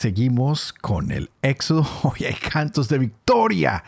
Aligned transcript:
Seguimos 0.00 0.72
con 0.72 1.12
el 1.12 1.28
Éxodo. 1.42 1.86
Hoy 2.02 2.24
hay 2.24 2.34
cantos 2.34 2.88
de 2.88 2.96
victoria. 2.96 3.84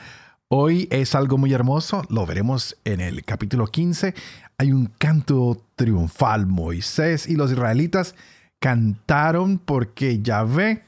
Hoy 0.48 0.86
es 0.90 1.14
algo 1.14 1.38
muy 1.38 1.54
hermoso. 1.54 2.02
Lo 2.10 2.26
veremos 2.26 2.76
en 2.84 3.00
el 3.00 3.24
capítulo 3.24 3.66
15. 3.66 4.12
Hay 4.58 4.72
un 4.72 4.92
canto 4.98 5.64
triunfal. 5.74 6.44
Moisés 6.44 7.26
y 7.26 7.36
los 7.36 7.50
israelitas 7.50 8.14
cantaron 8.58 9.56
porque 9.56 10.20
Yahvé 10.20 10.84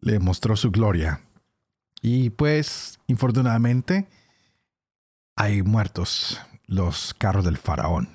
le 0.00 0.18
mostró 0.18 0.56
su 0.56 0.70
gloria. 0.70 1.20
Y 2.00 2.30
pues, 2.30 2.98
infortunadamente, 3.06 4.08
hay 5.36 5.60
muertos 5.60 6.40
los 6.64 7.12
carros 7.12 7.44
del 7.44 7.58
faraón. 7.58 8.08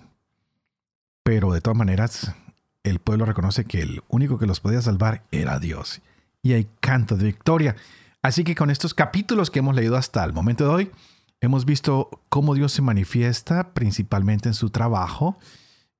Pero 1.22 1.54
de 1.54 1.62
todas 1.62 1.78
maneras, 1.78 2.34
el 2.82 2.98
pueblo 2.98 3.26
reconoce 3.26 3.66
que 3.66 3.84
el 3.84 4.02
único 4.08 4.40
que 4.40 4.48
los 4.48 4.60
podía 4.62 4.82
salvar 4.82 5.22
era 5.30 5.60
Dios 5.60 6.02
y 6.42 6.54
hay 6.54 6.68
canto 6.80 7.16
de 7.16 7.26
victoria. 7.26 7.76
Así 8.22 8.44
que 8.44 8.56
con 8.56 8.70
estos 8.70 8.94
capítulos 8.94 9.50
que 9.50 9.60
hemos 9.60 9.76
leído 9.76 9.96
hasta 9.96 10.24
el 10.24 10.34
momento 10.34 10.66
de 10.66 10.70
hoy, 10.70 10.92
hemos 11.42 11.66
visto 11.66 12.10
cómo 12.30 12.56
Dios 12.56 12.74
se 12.74 12.82
manifiesta 12.82 13.74
principalmente 13.74 14.50
en 14.50 14.54
su 14.54 14.70
trabajo 14.70 15.38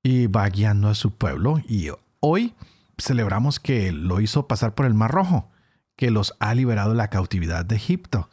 y 0.04 0.28
va 0.28 0.48
guiando 0.50 0.90
a 0.90 0.96
su 0.96 1.12
pueblo. 1.12 1.62
Y 1.68 1.90
hoy 2.20 2.54
celebramos 2.98 3.60
que 3.60 3.92
lo 3.92 4.20
hizo 4.20 4.48
pasar 4.48 4.76
por 4.76 4.86
el 4.86 4.94
Mar 4.94 5.12
Rojo, 5.12 5.50
que 5.96 6.12
los 6.12 6.36
ha 6.40 6.54
liberado 6.56 6.92
de 6.92 6.98
la 6.98 7.10
cautividad 7.10 7.66
de 7.66 7.76
Egipto. 7.76 8.30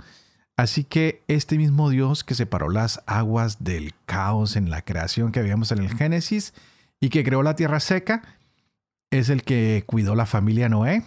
Así 0.57 0.84
que 0.84 1.23
este 1.29 1.59
mismo 1.59 1.91
Dios 1.91 2.25
que 2.25 2.34
separó 2.34 2.71
las 2.71 3.03
aguas 3.07 3.62
del 3.62 3.93
caos 4.07 4.57
en 4.57 4.71
la 4.71 4.83
creación 4.83 5.31
que 5.31 5.43
veíamos 5.43 5.71
en 5.71 5.79
el 5.79 5.95
Génesis 5.95 6.55
y 6.99 7.11
que 7.11 7.25
creó 7.25 7.43
la 7.43 7.57
tierra 7.57 7.79
seca, 7.79 8.23
es 9.11 9.29
el 9.29 9.43
que 9.43 9.84
cuidó 9.87 10.15
la 10.15 10.27
familia 10.27 10.69
Noé, 10.69 11.05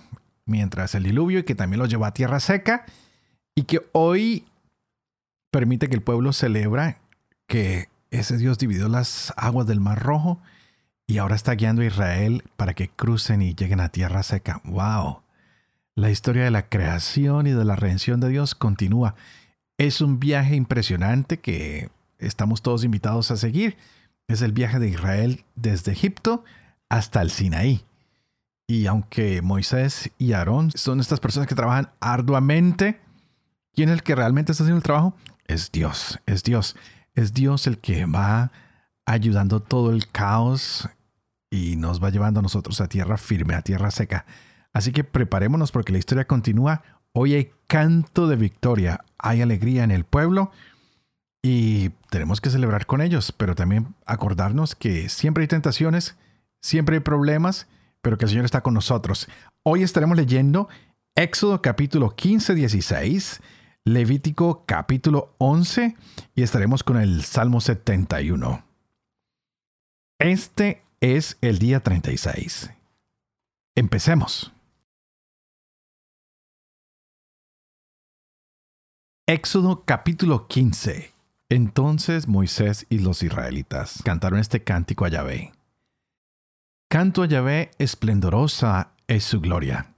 mientras 0.50 0.96
el 0.96 1.04
diluvio 1.04 1.40
y 1.40 1.44
que 1.44 1.56
también 1.56 1.80
lo 1.80 1.86
llevó 1.86 2.06
a 2.06 2.14
tierra 2.14 2.40
seca 2.40 2.86
y 3.56 3.64
que 3.64 3.88
hoy 3.92 4.46
permite 5.52 5.88
que 5.88 5.96
el 5.96 6.02
pueblo 6.02 6.34
celebra 6.34 7.00
que 7.48 7.90
ese 8.12 8.38
Dios 8.38 8.58
dividió 8.58 8.88
las 8.88 9.34
aguas 9.38 9.68
del 9.68 9.80
Mar 9.80 10.02
Rojo 10.02 10.40
y 11.08 11.18
ahora 11.18 11.36
está 11.36 11.54
guiando 11.54 11.82
a 11.82 11.86
Israel 11.86 12.44
para 12.56 12.74
que 12.74 12.90
crucen 12.90 13.42
y 13.42 13.56
lleguen 13.56 13.80
a 13.80 13.90
tierra 13.90 14.24
seca. 14.24 14.62
¡Wow! 14.64 15.22
La 15.96 16.12
historia 16.12 16.44
de 16.44 16.52
la 16.52 16.70
creación 16.70 17.48
y 17.48 17.52
de 17.52 17.66
la 17.66 17.76
redención 17.76 18.20
de 18.20 18.30
Dios 18.30 18.56
continúa. 18.56 19.16
Es 19.78 20.02
un 20.02 20.20
viaje 20.20 20.56
impresionante 20.56 21.40
que 21.40 21.90
estamos 22.20 22.62
todos 22.62 22.84
invitados 22.84 23.32
a 23.32 23.38
seguir. 23.38 23.76
Es 24.28 24.42
el 24.42 24.52
viaje 24.52 24.80
de 24.80 24.90
Israel 24.90 25.44
desde 25.56 25.92
Egipto 25.92 26.44
hasta 26.90 27.22
el 27.22 27.32
Sinaí. 27.32 27.84
Y 28.70 28.86
aunque 28.86 29.42
Moisés 29.42 30.12
y 30.20 30.34
Aarón 30.34 30.70
son 30.76 31.00
estas 31.00 31.20
personas 31.20 31.50
que 31.50 31.56
trabajan 31.56 31.90
arduamente, 32.00 33.02
¿quién 33.74 33.90
es 33.90 33.94
el 33.94 34.04
que 34.04 34.14
realmente 34.14 34.52
está 34.52 34.64
haciendo 34.64 34.78
el 34.78 34.84
trabajo? 34.84 35.16
Es 35.48 35.72
Dios, 35.72 36.20
es 36.28 36.44
Dios. 36.44 36.76
Es 37.16 37.34
Dios 37.34 37.66
el 37.66 37.80
que 37.80 38.06
va 38.06 38.52
ayudando 39.08 39.60
todo 39.60 39.90
el 39.90 40.08
caos 40.12 40.88
y 41.50 41.78
nos 41.78 42.02
va 42.02 42.12
llevando 42.12 42.42
a 42.42 42.44
nosotros 42.44 42.80
a 42.80 42.88
tierra 42.88 43.18
firme, 43.18 43.56
a 43.56 43.64
tierra 43.64 43.90
seca. 43.90 44.28
Así 44.72 44.92
que 44.92 45.04
preparémonos 45.04 45.72
porque 45.72 45.92
la 45.92 45.98
historia 45.98 46.28
continúa. 46.28 46.84
Hoy 47.12 47.34
hay 47.34 47.52
canto 47.66 48.28
de 48.28 48.36
victoria, 48.36 49.04
hay 49.18 49.42
alegría 49.42 49.84
en 49.84 49.90
el 49.90 50.04
pueblo 50.04 50.52
y 51.42 51.90
tenemos 52.12 52.40
que 52.40 52.52
celebrar 52.52 52.86
con 52.86 53.02
ellos, 53.02 53.32
pero 53.32 53.56
también 53.56 53.96
acordarnos 54.06 54.76
que 54.76 55.10
siempre 55.10 55.42
hay 55.42 55.48
tentaciones, 55.48 56.18
siempre 56.62 56.98
hay 56.98 57.02
problemas 57.02 57.66
pero 58.02 58.18
que 58.18 58.26
el 58.26 58.30
Señor 58.30 58.46
está 58.46 58.62
con 58.62 58.74
nosotros. 58.74 59.28
Hoy 59.64 59.84
estaremos 59.84 60.18
leyendo 60.18 60.70
Éxodo 61.16 61.62
capítulo 61.62 62.16
15, 62.16 62.56
16, 62.56 63.42
Levítico 63.86 64.64
capítulo 64.66 65.36
11 65.38 65.96
y 66.36 66.44
estaremos 66.44 66.84
con 66.84 66.98
el 66.98 67.24
Salmo 67.24 67.60
71. 67.60 68.64
Este 70.20 70.84
es 71.02 71.38
el 71.42 71.60
día 71.60 71.82
36. 71.82 72.72
Empecemos. 73.76 74.52
Éxodo 79.28 79.84
capítulo 79.86 80.48
15. 80.48 81.14
Entonces 81.50 82.28
Moisés 82.28 82.86
y 82.90 83.00
los 83.00 83.24
israelitas 83.24 84.02
cantaron 84.04 84.40
este 84.40 84.64
cántico 84.64 85.06
a 85.06 85.10
Yahvé. 85.10 85.52
Canto 86.92 87.22
a 87.22 87.28
Yahvé 87.28 87.70
esplendorosa 87.78 88.94
es 89.06 89.24
su 89.24 89.42
gloria. 89.42 89.94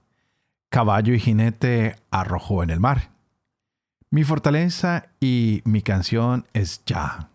Caballo 0.68 1.14
y 1.14 1.18
jinete 1.18 1.96
arrojó 2.10 2.62
en 2.62 2.68
el 2.68 2.80
mar. 2.80 3.12
Mi 4.10 4.24
fortaleza 4.24 5.06
y 5.18 5.62
mi 5.64 5.80
canción 5.80 6.44
es 6.52 6.84
Yah. 6.84 7.30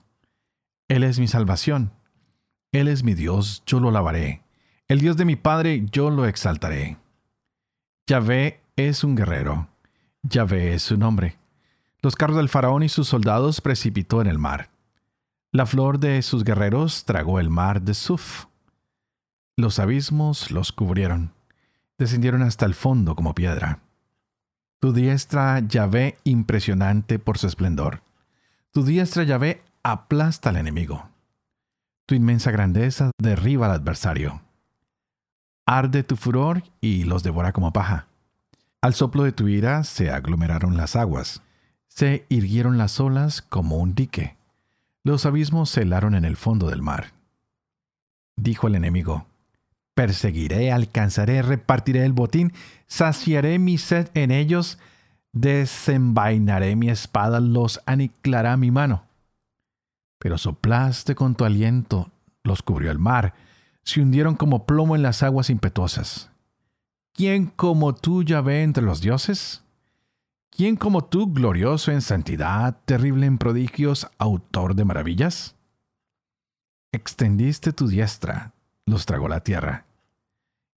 Él 0.87 1.03
es 1.03 1.17
mi 1.17 1.27
salvación. 1.27 1.91
Él 2.71 2.87
es 2.87 3.03
mi 3.03 3.15
Dios, 3.15 3.63
yo 3.65 3.79
lo 3.79 3.89
alabaré. 3.89 4.43
El 4.87 4.99
Dios 4.99 5.17
de 5.17 5.25
mi 5.25 5.35
Padre, 5.35 5.87
yo 5.91 6.11
lo 6.11 6.27
exaltaré. 6.27 6.97
Yahvé 8.05 8.61
es 8.75 9.03
un 9.03 9.15
guerrero. 9.15 9.69
Yahvé 10.21 10.75
es 10.75 10.83
su 10.83 10.97
nombre. 10.97 11.35
Los 12.03 12.15
carros 12.15 12.37
del 12.37 12.49
faraón 12.49 12.83
y 12.83 12.89
sus 12.89 13.07
soldados 13.07 13.59
precipitó 13.61 14.21
en 14.21 14.27
el 14.27 14.37
mar. 14.37 14.69
La 15.51 15.65
flor 15.65 15.97
de 15.97 16.21
sus 16.21 16.43
guerreros 16.43 17.05
tragó 17.05 17.39
el 17.39 17.49
mar 17.49 17.81
de 17.81 17.95
Suf. 17.95 18.45
Los 19.59 19.79
abismos 19.79 20.51
los 20.51 20.71
cubrieron, 20.71 21.31
descendieron 21.97 22.43
hasta 22.43 22.67
el 22.67 22.75
fondo 22.75 23.15
como 23.15 23.33
piedra. 23.33 23.79
Tu 24.79 24.93
diestra 24.93 25.59
Yahvé 25.61 26.19
impresionante 26.25 27.17
por 27.17 27.39
su 27.39 27.47
esplendor. 27.47 28.03
Tu 28.71 28.83
diestra 28.83 29.23
Yahvé 29.23 29.63
aplasta 29.81 30.51
al 30.51 30.57
enemigo. 30.57 31.09
Tu 32.05 32.13
inmensa 32.13 32.51
grandeza 32.51 33.09
derriba 33.17 33.65
al 33.65 33.71
adversario. 33.71 34.41
Arde 35.65 36.03
tu 36.03 36.17
furor 36.17 36.61
y 36.79 37.05
los 37.05 37.23
devora 37.23 37.51
como 37.51 37.73
paja. 37.73 38.05
Al 38.79 38.93
soplo 38.93 39.23
de 39.23 39.31
tu 39.31 39.47
ira 39.47 39.83
se 39.83 40.11
aglomeraron 40.11 40.77
las 40.77 40.95
aguas, 40.95 41.41
se 41.87 42.27
irguieron 42.29 42.77
las 42.77 42.99
olas 42.99 43.41
como 43.41 43.77
un 43.77 43.95
dique. 43.95 44.37
Los 45.03 45.25
abismos 45.25 45.71
se 45.71 45.81
helaron 45.81 46.13
en 46.13 46.25
el 46.25 46.37
fondo 46.37 46.69
del 46.69 46.83
mar. 46.83 47.13
Dijo 48.35 48.67
el 48.67 48.75
enemigo, 48.75 49.25
perseguiré, 49.97 50.71
alcanzaré, 50.71 51.41
repartiré 51.41 52.05
el 52.05 52.13
botín, 52.13 52.53
saciaré 52.85 53.57
mi 53.57 53.79
sed 53.79 54.09
en 54.13 54.29
ellos, 54.29 54.77
desenvainaré 55.31 56.75
mi 56.75 56.91
espada, 56.91 57.39
los 57.39 57.81
aniquilará 57.87 58.57
mi 58.57 58.69
mano. 58.69 59.05
Pero 60.19 60.37
soplaste 60.37 61.15
con 61.15 61.33
tu 61.33 61.45
aliento, 61.45 62.11
los 62.43 62.61
cubrió 62.61 62.91
el 62.91 62.99
mar, 62.99 63.33
se 63.83 63.99
hundieron 63.99 64.35
como 64.35 64.67
plomo 64.67 64.95
en 64.95 65.01
las 65.01 65.23
aguas 65.23 65.49
impetuosas. 65.49 66.29
¿Quién 67.11 67.47
como 67.47 67.95
tú, 67.95 68.23
ve 68.43 68.61
entre 68.61 68.83
los 68.83 69.01
dioses? 69.01 69.63
¿Quién 70.51 70.75
como 70.75 71.05
tú, 71.05 71.33
glorioso 71.33 71.91
en 71.91 72.03
santidad, 72.03 72.77
terrible 72.85 73.25
en 73.25 73.39
prodigios, 73.39 74.07
autor 74.19 74.75
de 74.75 74.85
maravillas? 74.85 75.55
Extendiste 76.91 77.73
tu 77.73 77.87
diestra, 77.87 78.53
los 78.85 79.07
tragó 79.07 79.27
la 79.27 79.39
tierra. 79.39 79.86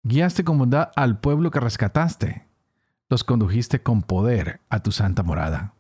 Guiaste 0.03 0.45
con 0.45 0.57
bondad 0.57 0.91
al 0.97 1.21
pueblo 1.21 1.51
que 1.51 1.61
rescataste. 1.61 2.47
Los 3.11 3.23
condujiste 3.23 3.83
con 3.83 4.03
poder 4.03 4.61
a 4.71 4.83
tu 4.83 4.93
santa 4.93 5.23
morada. 5.23 5.75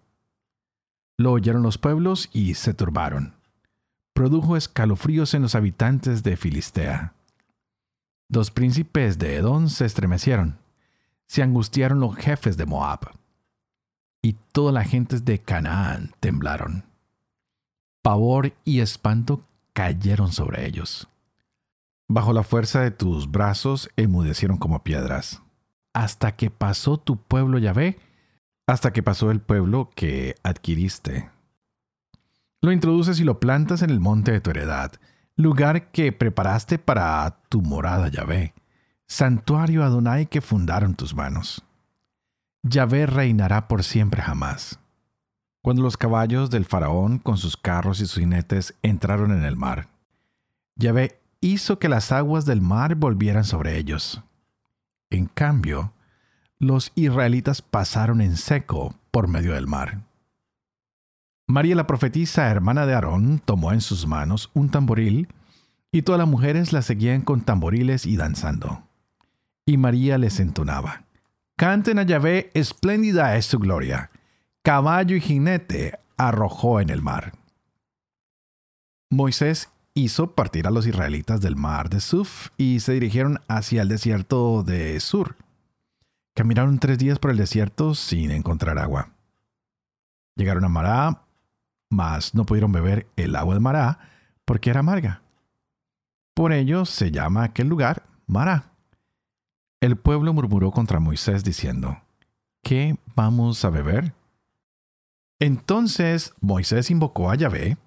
Lo 1.16 1.32
oyeron 1.32 1.62
los 1.62 1.78
pueblos 1.78 2.28
y 2.32 2.54
se 2.54 2.74
turbaron. 2.74 3.34
Produjo 4.12 4.56
escalofríos 4.56 5.32
en 5.32 5.42
los 5.42 5.54
habitantes 5.54 6.22
de 6.22 6.36
Filistea. 6.36 7.14
Los 8.28 8.50
príncipes 8.50 9.18
de 9.18 9.36
Edom 9.36 9.68
se 9.68 9.86
estremecieron. 9.86 10.58
Se 11.26 11.42
angustiaron 11.42 12.00
los 12.00 12.16
jefes 12.16 12.56
de 12.56 12.66
Moab. 12.66 13.12
Y 14.22 14.34
todas 14.52 14.74
las 14.74 14.88
gentes 14.88 15.24
de 15.24 15.38
Canaán 15.38 16.12
temblaron. 16.20 16.84
Pavor 18.02 18.52
y 18.64 18.80
espanto 18.80 19.40
cayeron 19.72 20.32
sobre 20.32 20.66
ellos. 20.66 21.08
Bajo 22.12 22.32
la 22.32 22.42
fuerza 22.42 22.80
de 22.80 22.90
tus 22.90 23.30
brazos 23.30 23.88
enmudecieron 23.94 24.58
como 24.58 24.82
piedras. 24.82 25.44
Hasta 25.92 26.34
que 26.34 26.50
pasó 26.50 26.96
tu 26.96 27.22
pueblo 27.22 27.56
Yahvé, 27.58 28.00
hasta 28.66 28.92
que 28.92 29.00
pasó 29.00 29.30
el 29.30 29.40
pueblo 29.40 29.90
que 29.94 30.34
adquiriste. 30.42 31.30
Lo 32.62 32.72
introduces 32.72 33.20
y 33.20 33.24
lo 33.24 33.38
plantas 33.38 33.82
en 33.82 33.90
el 33.90 34.00
monte 34.00 34.32
de 34.32 34.40
tu 34.40 34.50
heredad, 34.50 34.90
lugar 35.36 35.92
que 35.92 36.10
preparaste 36.10 36.80
para 36.80 37.38
tu 37.48 37.62
morada, 37.62 38.08
Yahvé, 38.08 38.54
santuario 39.06 39.84
Adonai 39.84 40.26
que 40.26 40.40
fundaron 40.40 40.96
tus 40.96 41.14
manos. 41.14 41.62
Yahvé 42.64 43.06
reinará 43.06 43.68
por 43.68 43.84
siempre 43.84 44.20
jamás. 44.20 44.80
Cuando 45.62 45.82
los 45.82 45.96
caballos 45.96 46.50
del 46.50 46.64
faraón 46.64 47.20
con 47.20 47.36
sus 47.36 47.56
carros 47.56 48.00
y 48.00 48.06
sus 48.06 48.18
jinetes 48.18 48.74
entraron 48.82 49.30
en 49.30 49.44
el 49.44 49.56
mar, 49.56 49.86
Yahvé 50.74 51.20
hizo 51.40 51.78
que 51.78 51.88
las 51.88 52.12
aguas 52.12 52.44
del 52.44 52.60
mar 52.60 52.94
volvieran 52.94 53.44
sobre 53.44 53.78
ellos. 53.78 54.22
En 55.10 55.26
cambio, 55.26 55.92
los 56.58 56.92
israelitas 56.94 57.62
pasaron 57.62 58.20
en 58.20 58.36
seco 58.36 58.94
por 59.10 59.28
medio 59.28 59.54
del 59.54 59.66
mar. 59.66 60.02
María 61.46 61.74
la 61.74 61.86
profetisa, 61.86 62.48
hermana 62.48 62.86
de 62.86 62.94
Aarón, 62.94 63.40
tomó 63.44 63.72
en 63.72 63.80
sus 63.80 64.06
manos 64.06 64.50
un 64.54 64.68
tamboril, 64.70 65.28
y 65.90 66.02
todas 66.02 66.20
las 66.20 66.28
mujeres 66.28 66.72
la 66.72 66.82
seguían 66.82 67.22
con 67.22 67.40
tamboriles 67.40 68.06
y 68.06 68.16
danzando. 68.16 68.84
Y 69.66 69.76
María 69.76 70.18
les 70.18 70.38
entonaba, 70.38 71.02
Canten 71.56 71.98
a 71.98 72.04
Yahvé, 72.04 72.50
espléndida 72.54 73.36
es 73.36 73.46
su 73.46 73.58
gloria. 73.58 74.10
Caballo 74.62 75.16
y 75.16 75.20
jinete 75.20 75.98
arrojó 76.16 76.80
en 76.80 76.90
el 76.90 77.02
mar. 77.02 77.32
Moisés 79.10 79.68
hizo 79.94 80.34
partir 80.34 80.66
a 80.66 80.70
los 80.70 80.86
israelitas 80.86 81.40
del 81.40 81.56
mar 81.56 81.90
de 81.90 82.00
Suf 82.00 82.48
y 82.56 82.80
se 82.80 82.92
dirigieron 82.92 83.40
hacia 83.48 83.82
el 83.82 83.88
desierto 83.88 84.62
de 84.62 84.98
Sur. 85.00 85.36
Caminaron 86.34 86.78
tres 86.78 86.98
días 86.98 87.18
por 87.18 87.30
el 87.30 87.36
desierto 87.36 87.94
sin 87.94 88.30
encontrar 88.30 88.78
agua. 88.78 89.10
Llegaron 90.36 90.64
a 90.64 90.68
Mará, 90.68 91.22
mas 91.90 92.34
no 92.34 92.46
pudieron 92.46 92.72
beber 92.72 93.08
el 93.16 93.36
agua 93.36 93.54
de 93.54 93.60
Mará 93.60 93.98
porque 94.44 94.70
era 94.70 94.80
amarga. 94.80 95.22
Por 96.34 96.52
ello 96.52 96.84
se 96.84 97.10
llama 97.10 97.44
aquel 97.44 97.68
lugar 97.68 98.06
Mará. 98.26 98.72
El 99.80 99.96
pueblo 99.96 100.32
murmuró 100.32 100.70
contra 100.70 101.00
Moisés 101.00 101.42
diciendo, 101.42 102.00
¿qué 102.62 102.96
vamos 103.14 103.64
a 103.64 103.70
beber? 103.70 104.14
Entonces 105.40 106.34
Moisés 106.40 106.90
invocó 106.90 107.30
a 107.30 107.34
Yahvé, 107.34 107.78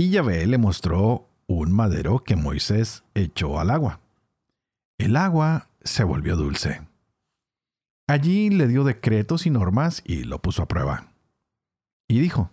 y 0.00 0.08
Yahvé 0.08 0.46
le 0.46 0.56
mostró 0.56 1.28
un 1.46 1.72
madero 1.72 2.24
que 2.24 2.34
Moisés 2.34 3.04
echó 3.12 3.60
al 3.60 3.68
agua. 3.68 4.00
El 4.96 5.14
agua 5.14 5.68
se 5.82 6.04
volvió 6.04 6.36
dulce. 6.36 6.80
Allí 8.08 8.48
le 8.48 8.66
dio 8.66 8.82
decretos 8.82 9.44
y 9.44 9.50
normas 9.50 10.02
y 10.06 10.24
lo 10.24 10.40
puso 10.40 10.62
a 10.62 10.68
prueba. 10.68 11.12
Y 12.08 12.18
dijo, 12.18 12.50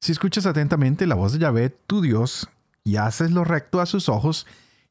si 0.00 0.12
escuchas 0.12 0.46
atentamente 0.46 1.06
la 1.06 1.16
voz 1.16 1.34
de 1.34 1.40
Yahvé, 1.40 1.68
tu 1.68 2.00
Dios, 2.00 2.48
y 2.82 2.96
haces 2.96 3.30
lo 3.30 3.44
recto 3.44 3.82
a 3.82 3.86
sus 3.86 4.08
ojos, 4.08 4.46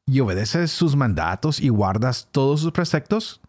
y 0.06 0.20
obedeces 0.20 0.70
sus 0.70 0.96
mandatos 0.96 1.60
y 1.60 1.70
guardas 1.70 2.30
todos 2.32 2.62
sus 2.62 2.72
preceptos, 2.72 3.42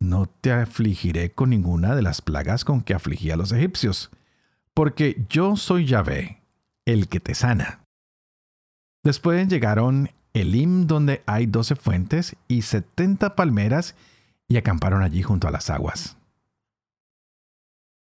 no 0.00 0.26
te 0.26 0.52
afligiré 0.52 1.32
con 1.32 1.48
ninguna 1.48 1.96
de 1.96 2.02
las 2.02 2.20
plagas 2.20 2.66
con 2.66 2.82
que 2.82 2.92
afligí 2.92 3.30
a 3.30 3.36
los 3.36 3.52
egipcios, 3.52 4.10
porque 4.74 5.24
yo 5.30 5.56
soy 5.56 5.86
Yahvé, 5.86 6.37
el 6.88 7.08
que 7.08 7.20
te 7.20 7.34
sana. 7.34 7.84
Después 9.04 9.46
llegaron 9.48 10.10
Elim, 10.32 10.86
donde 10.86 11.22
hay 11.26 11.44
doce 11.44 11.76
fuentes 11.76 12.34
y 12.48 12.62
setenta 12.62 13.36
palmeras, 13.36 13.94
y 14.48 14.56
acamparon 14.56 15.02
allí 15.02 15.22
junto 15.22 15.46
a 15.46 15.50
las 15.50 15.68
aguas. 15.68 16.16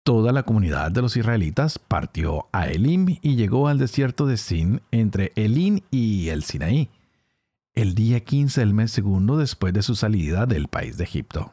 Toda 0.05 0.33
la 0.33 0.45
comunidad 0.45 0.93
de 0.93 1.03
los 1.03 1.17
israelitas 1.17 1.81
partió 1.81 2.47
a 2.53 2.69
Elim 2.69 3.19
y 3.21 3.35
llegó 3.35 3.67
al 3.67 3.79
desierto 3.79 4.27
de 4.27 4.37
Sin 4.37 4.81
entre 4.93 5.33
Elim 5.35 5.81
y 5.91 6.29
el 6.29 6.45
Sinaí, 6.45 6.89
el 7.75 7.97
día 7.97 8.21
15 8.21 8.61
del 8.61 8.75
mes 8.75 8.93
segundo 8.93 9.37
después 9.37 9.75
de 9.75 9.83
su 9.83 9.97
salida 9.97 10.47
del 10.47 10.69
país 10.69 10.97
de 10.99 11.05
Egipto. 11.05 11.53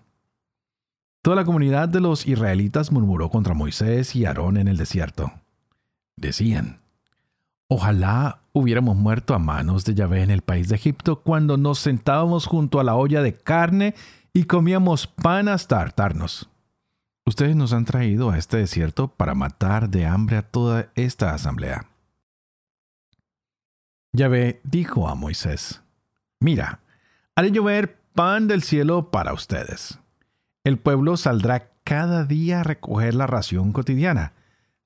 Toda 1.23 1.35
la 1.35 1.45
comunidad 1.45 1.89
de 1.89 2.01
los 2.01 2.27
israelitas 2.27 2.91
murmuró 2.91 3.31
contra 3.31 3.55
Moisés 3.55 4.15
y 4.15 4.25
Aarón 4.25 4.57
en 4.57 4.67
el 4.67 4.77
desierto. 4.77 5.33
Decían, 6.15 6.84
Ojalá 7.67 8.41
hubiéramos 8.53 8.95
muerto 8.95 9.33
a 9.33 9.39
manos 9.39 9.85
de 9.85 9.95
Yahvé 9.95 10.21
en 10.21 10.29
el 10.29 10.41
país 10.41 10.69
de 10.69 10.75
Egipto 10.75 11.21
cuando 11.21 11.57
nos 11.57 11.79
sentábamos 11.79 12.45
junto 12.45 12.79
a 12.79 12.83
la 12.83 12.95
olla 12.95 13.21
de 13.21 13.33
carne 13.33 13.95
y 14.33 14.43
comíamos 14.43 15.07
pan 15.07 15.47
hasta 15.47 15.81
hartarnos. 15.81 16.49
Ustedes 17.25 17.55
nos 17.55 17.73
han 17.73 17.85
traído 17.85 18.29
a 18.29 18.37
este 18.37 18.57
desierto 18.57 19.07
para 19.07 19.33
matar 19.33 19.89
de 19.89 20.05
hambre 20.05 20.37
a 20.37 20.43
toda 20.43 20.91
esta 20.93 21.33
asamblea. 21.33 21.87
Yahvé 24.13 24.61
dijo 24.63 25.09
a 25.09 25.15
Moisés, 25.15 25.81
Mira, 26.39 26.81
haré 27.35 27.51
llover 27.51 27.97
pan 28.13 28.47
del 28.47 28.61
cielo 28.61 29.09
para 29.09 29.33
ustedes. 29.33 29.99
El 30.63 30.77
pueblo 30.77 31.17
saldrá 31.17 31.71
cada 31.83 32.25
día 32.25 32.61
a 32.61 32.63
recoger 32.63 33.15
la 33.15 33.25
ración 33.27 33.71
cotidiana. 33.71 34.33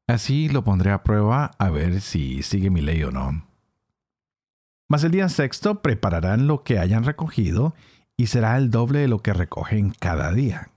Así 0.09 0.49
lo 0.49 0.63
pondré 0.63 0.89
a 0.89 1.03
prueba 1.03 1.51
a 1.59 1.69
ver 1.69 2.01
si 2.01 2.41
sigue 2.41 2.71
mi 2.71 2.81
ley 2.81 3.03
o 3.03 3.11
no. 3.11 3.45
Mas 4.87 5.03
el 5.03 5.11
día 5.11 5.29
sexto 5.29 5.83
prepararán 5.83 6.47
lo 6.47 6.63
que 6.63 6.79
hayan 6.79 7.03
recogido 7.03 7.75
y 8.17 8.25
será 8.25 8.57
el 8.57 8.71
doble 8.71 9.01
de 9.01 9.07
lo 9.07 9.19
que 9.19 9.33
recogen 9.33 9.91
cada 9.91 10.31
día. 10.31 10.71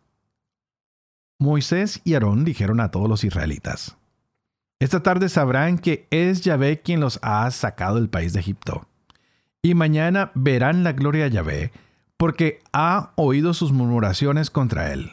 Moisés 1.38 2.02
y 2.04 2.12
Aarón 2.12 2.44
dijeron 2.44 2.78
a 2.78 2.90
todos 2.90 3.08
los 3.08 3.24
israelitas, 3.24 3.96
Esta 4.78 5.02
tarde 5.02 5.30
sabrán 5.30 5.78
que 5.78 6.06
es 6.10 6.42
Yahvé 6.42 6.82
quien 6.82 7.00
los 7.00 7.18
ha 7.22 7.50
sacado 7.52 7.94
del 7.94 8.10
país 8.10 8.34
de 8.34 8.40
Egipto 8.40 8.86
y 9.62 9.74
mañana 9.74 10.30
verán 10.34 10.84
la 10.84 10.92
gloria 10.92 11.24
de 11.24 11.30
Yahvé, 11.30 11.72
porque 12.18 12.60
ha 12.74 13.12
oído 13.16 13.54
sus 13.54 13.72
murmuraciones 13.72 14.50
contra 14.50 14.92
él. 14.92 15.12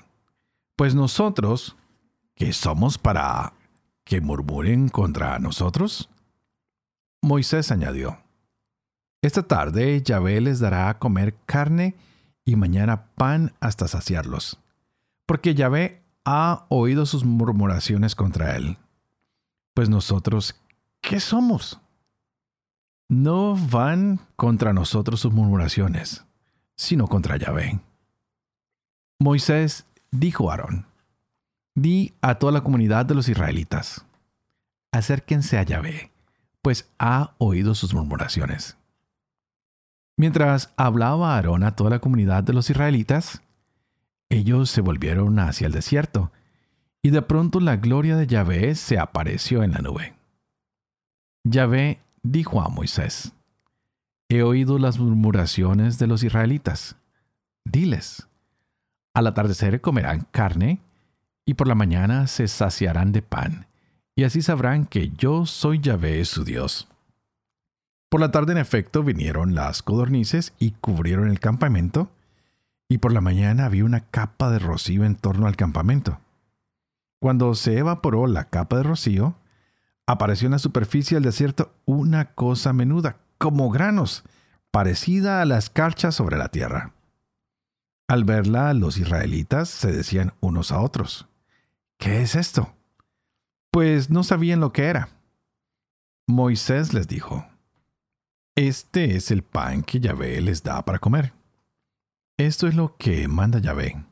Pues 0.75 0.94
nosotros, 0.94 1.77
¿qué 2.36 2.51
somos 2.51 2.98
para 2.98 3.54
que 4.09 4.21
murmuren 4.21 4.89
contra 4.89 5.38
nosotros? 5.38 6.09
Moisés 7.21 7.71
añadió, 7.71 8.17
Esta 9.21 9.44
tarde 9.44 10.01
Yahvé 10.01 10.41
les 10.41 10.59
dará 10.59 10.89
a 10.89 10.97
comer 10.97 11.35
carne 11.45 11.95
y 12.44 12.56
mañana 12.56 13.06
pan 13.13 13.53
hasta 13.59 13.88
saciarlos, 13.88 14.59
porque 15.28 15.54
Yahvé 15.54 16.01
ha 16.25 16.66
oído 16.69 17.06
sus 17.06 17.23
murmuraciones 17.23 18.16
contra 18.16 18.56
él. 18.56 18.80
Pues 19.75 19.89
nosotros, 19.89 20.59
¿qué 21.01 21.19
somos? 21.19 21.80
No 23.09 23.56
van 23.56 24.21
contra 24.35 24.73
nosotros 24.73 25.19
sus 25.19 25.33
murmuraciones, 25.33 26.25
sino 26.75 27.07
contra 27.07 27.37
Yahvé. 27.37 27.80
Moisés 29.19 29.85
dijo 30.09 30.49
a 30.49 30.56
Aarón, 30.56 30.88
di 31.81 32.14
a 32.21 32.36
toda 32.36 32.52
la 32.52 32.62
comunidad 32.62 33.06
de 33.06 33.16
los 33.16 33.30
israelitas, 33.30 34.06
acérquense 34.92 35.57
a 35.57 35.64
Yahvé, 35.64 36.12
pues 36.62 36.90
ha 37.00 37.33
oído 37.38 37.76
sus 37.76 37.94
murmuraciones. 37.94 38.78
Mientras 40.18 40.74
hablaba 40.76 41.36
Aarón 41.36 41.64
a 41.64 41.76
toda 41.76 41.92
la 41.92 42.00
comunidad 42.00 42.44
de 42.44 42.54
los 42.54 42.69
israelitas, 42.69 43.42
ellos 44.30 44.69
se 44.69 44.81
volvieron 44.81 45.40
hacia 45.40 45.68
el 45.68 45.74
desierto, 45.74 46.31
y 47.02 47.12
de 47.12 47.21
pronto 47.21 47.59
la 47.59 47.78
gloria 47.78 48.18
de 48.18 48.28
Yahvé 48.28 48.76
se 48.76 49.00
apareció 49.00 49.64
en 49.64 49.71
la 49.71 49.80
nube. 49.80 50.14
Yahvé 51.45 52.00
dijo 52.24 52.62
a 52.62 52.68
Moisés, 52.68 53.31
He 54.28 54.44
oído 54.44 54.78
las 54.78 55.00
murmuraciones 55.00 55.98
de 55.98 56.07
los 56.07 56.24
israelitas. 56.24 56.98
Diles, 57.64 58.28
al 59.14 59.28
atardecer 59.28 59.81
comerán 59.81 60.28
carne, 60.31 60.80
y 61.49 61.56
por 61.56 61.68
la 61.68 61.73
mañana 61.73 62.27
se 62.27 62.47
saciarán 62.47 63.11
de 63.11 63.23
pan, 63.23 63.65
y 64.15 64.23
así 64.23 64.44
sabrán 64.44 64.85
que 64.85 65.09
yo 65.18 65.47
soy 65.47 65.79
Yahvé 65.79 66.23
su 66.25 66.44
Dios. 66.44 66.87
Por 68.07 68.21
la 68.21 68.29
tarde, 68.29 68.51
en 68.51 68.59
efecto, 68.59 69.01
vinieron 69.01 69.56
las 69.56 69.81
codornices 69.81 70.53
y 70.59 70.73
cubrieron 70.73 71.27
el 71.27 71.39
campamento, 71.39 72.11
y 72.87 72.99
por 72.99 73.11
la 73.11 73.21
mañana 73.21 73.65
había 73.65 73.83
una 73.83 74.01
capa 74.01 74.51
de 74.51 74.59
rocío 74.59 75.06
en 75.06 75.15
torno 75.15 75.47
al 75.47 75.56
campamento. 75.56 76.19
Cuando 77.19 77.56
se 77.56 77.79
evaporó 77.79 78.27
la 78.27 78.44
capa 78.44 78.77
de 78.77 78.83
rocío, 78.83 79.33
apareció 80.06 80.45
en 80.45 80.51
la 80.51 80.59
superficie 80.59 81.15
del 81.15 81.23
desierto 81.23 81.73
una 81.85 82.25
cosa 82.25 82.73
menuda, 82.73 83.18
como 83.39 83.71
granos, 83.71 84.21
parecida 84.69 85.41
a 85.41 85.45
la 85.45 85.57
escarcha 85.57 86.11
sobre 86.11 86.37
la 86.37 86.49
tierra. 86.49 86.94
Al 88.07 88.23
verla, 88.23 88.71
los 88.75 88.99
israelitas 88.99 89.68
se 89.68 89.91
decían 89.91 90.33
unos 90.41 90.71
a 90.71 90.79
otros, 90.81 91.25
¿qué 91.99 92.21
es 92.23 92.33
esto? 92.33 92.73
Pues 93.69 94.09
no 94.09 94.23
sabían 94.23 94.59
lo 94.59 94.73
que 94.73 94.85
era. 94.85 95.09
Moisés 96.25 96.94
les 96.95 97.07
dijo, 97.07 97.45
Este 98.56 99.15
es 99.15 99.29
el 99.29 99.44
pan 99.44 99.83
que 99.83 99.99
Yahvé 99.99 100.41
les 100.41 100.63
da 100.63 100.83
para 100.83 100.97
comer. 100.97 101.33
Esto 102.37 102.68
es 102.68 102.73
lo 102.73 102.97
que 102.97 103.27
manda 103.27 103.59
Yahvé 103.59 104.09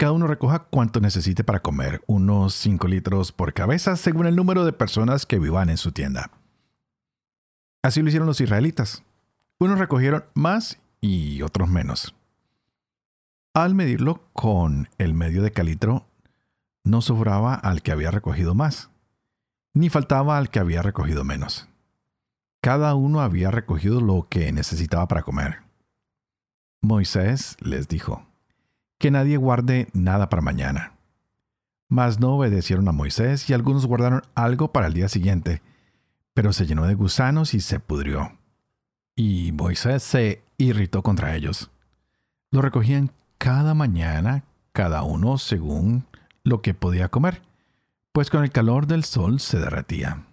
cada 0.00 0.12
uno 0.12 0.26
recoja 0.26 0.60
cuanto 0.60 0.98
necesite 1.02 1.44
para 1.44 1.60
comer, 1.60 2.02
unos 2.06 2.54
5 2.54 2.88
litros 2.88 3.32
por 3.32 3.52
cabeza 3.52 3.96
según 3.96 4.24
el 4.24 4.34
número 4.34 4.64
de 4.64 4.72
personas 4.72 5.26
que 5.26 5.38
vivan 5.38 5.68
en 5.68 5.76
su 5.76 5.92
tienda. 5.92 6.30
Así 7.82 8.00
lo 8.00 8.08
hicieron 8.08 8.26
los 8.26 8.40
israelitas. 8.40 9.02
Unos 9.58 9.78
recogieron 9.78 10.24
más 10.32 10.78
y 11.02 11.42
otros 11.42 11.68
menos. 11.68 12.14
Al 13.52 13.74
medirlo 13.74 14.22
con 14.32 14.88
el 14.96 15.12
medio 15.12 15.42
de 15.42 15.52
calitro, 15.52 16.06
no 16.84 17.00
sobraba 17.02 17.54
al 17.54 17.82
que 17.82 17.92
había 17.92 18.10
recogido 18.10 18.54
más, 18.54 18.90
ni 19.74 19.88
faltaba 19.88 20.38
al 20.38 20.50
que 20.50 20.58
había 20.58 20.82
recogido 20.82 21.24
menos. 21.24 21.68
Cada 22.60 22.94
uno 22.94 23.20
había 23.20 23.50
recogido 23.50 24.00
lo 24.00 24.26
que 24.28 24.52
necesitaba 24.52 25.08
para 25.08 25.22
comer. 25.22 25.62
Moisés 26.82 27.56
les 27.60 27.88
dijo, 27.88 28.26
que 29.00 29.10
nadie 29.10 29.38
guarde 29.38 29.88
nada 29.94 30.28
para 30.28 30.42
mañana. 30.42 30.92
Mas 31.88 32.20
no 32.20 32.36
obedecieron 32.36 32.86
a 32.86 32.92
Moisés 32.92 33.48
y 33.48 33.54
algunos 33.54 33.86
guardaron 33.86 34.22
algo 34.34 34.72
para 34.72 34.88
el 34.88 34.92
día 34.92 35.08
siguiente, 35.08 35.62
pero 36.34 36.52
se 36.52 36.66
llenó 36.66 36.86
de 36.86 36.94
gusanos 36.94 37.54
y 37.54 37.60
se 37.60 37.80
pudrió. 37.80 38.36
Y 39.16 39.52
Moisés 39.52 40.02
se 40.02 40.42
irritó 40.58 41.02
contra 41.02 41.34
ellos. 41.34 41.70
Lo 42.50 42.60
recogían 42.60 43.10
cada 43.38 43.72
mañana, 43.72 44.44
cada 44.72 45.02
uno 45.02 45.38
según 45.38 46.04
lo 46.50 46.60
que 46.60 46.74
podía 46.74 47.08
comer, 47.08 47.40
pues 48.12 48.28
con 48.28 48.42
el 48.44 48.50
calor 48.50 48.86
del 48.86 49.04
sol 49.04 49.40
se 49.40 49.58
derretía. 49.58 50.26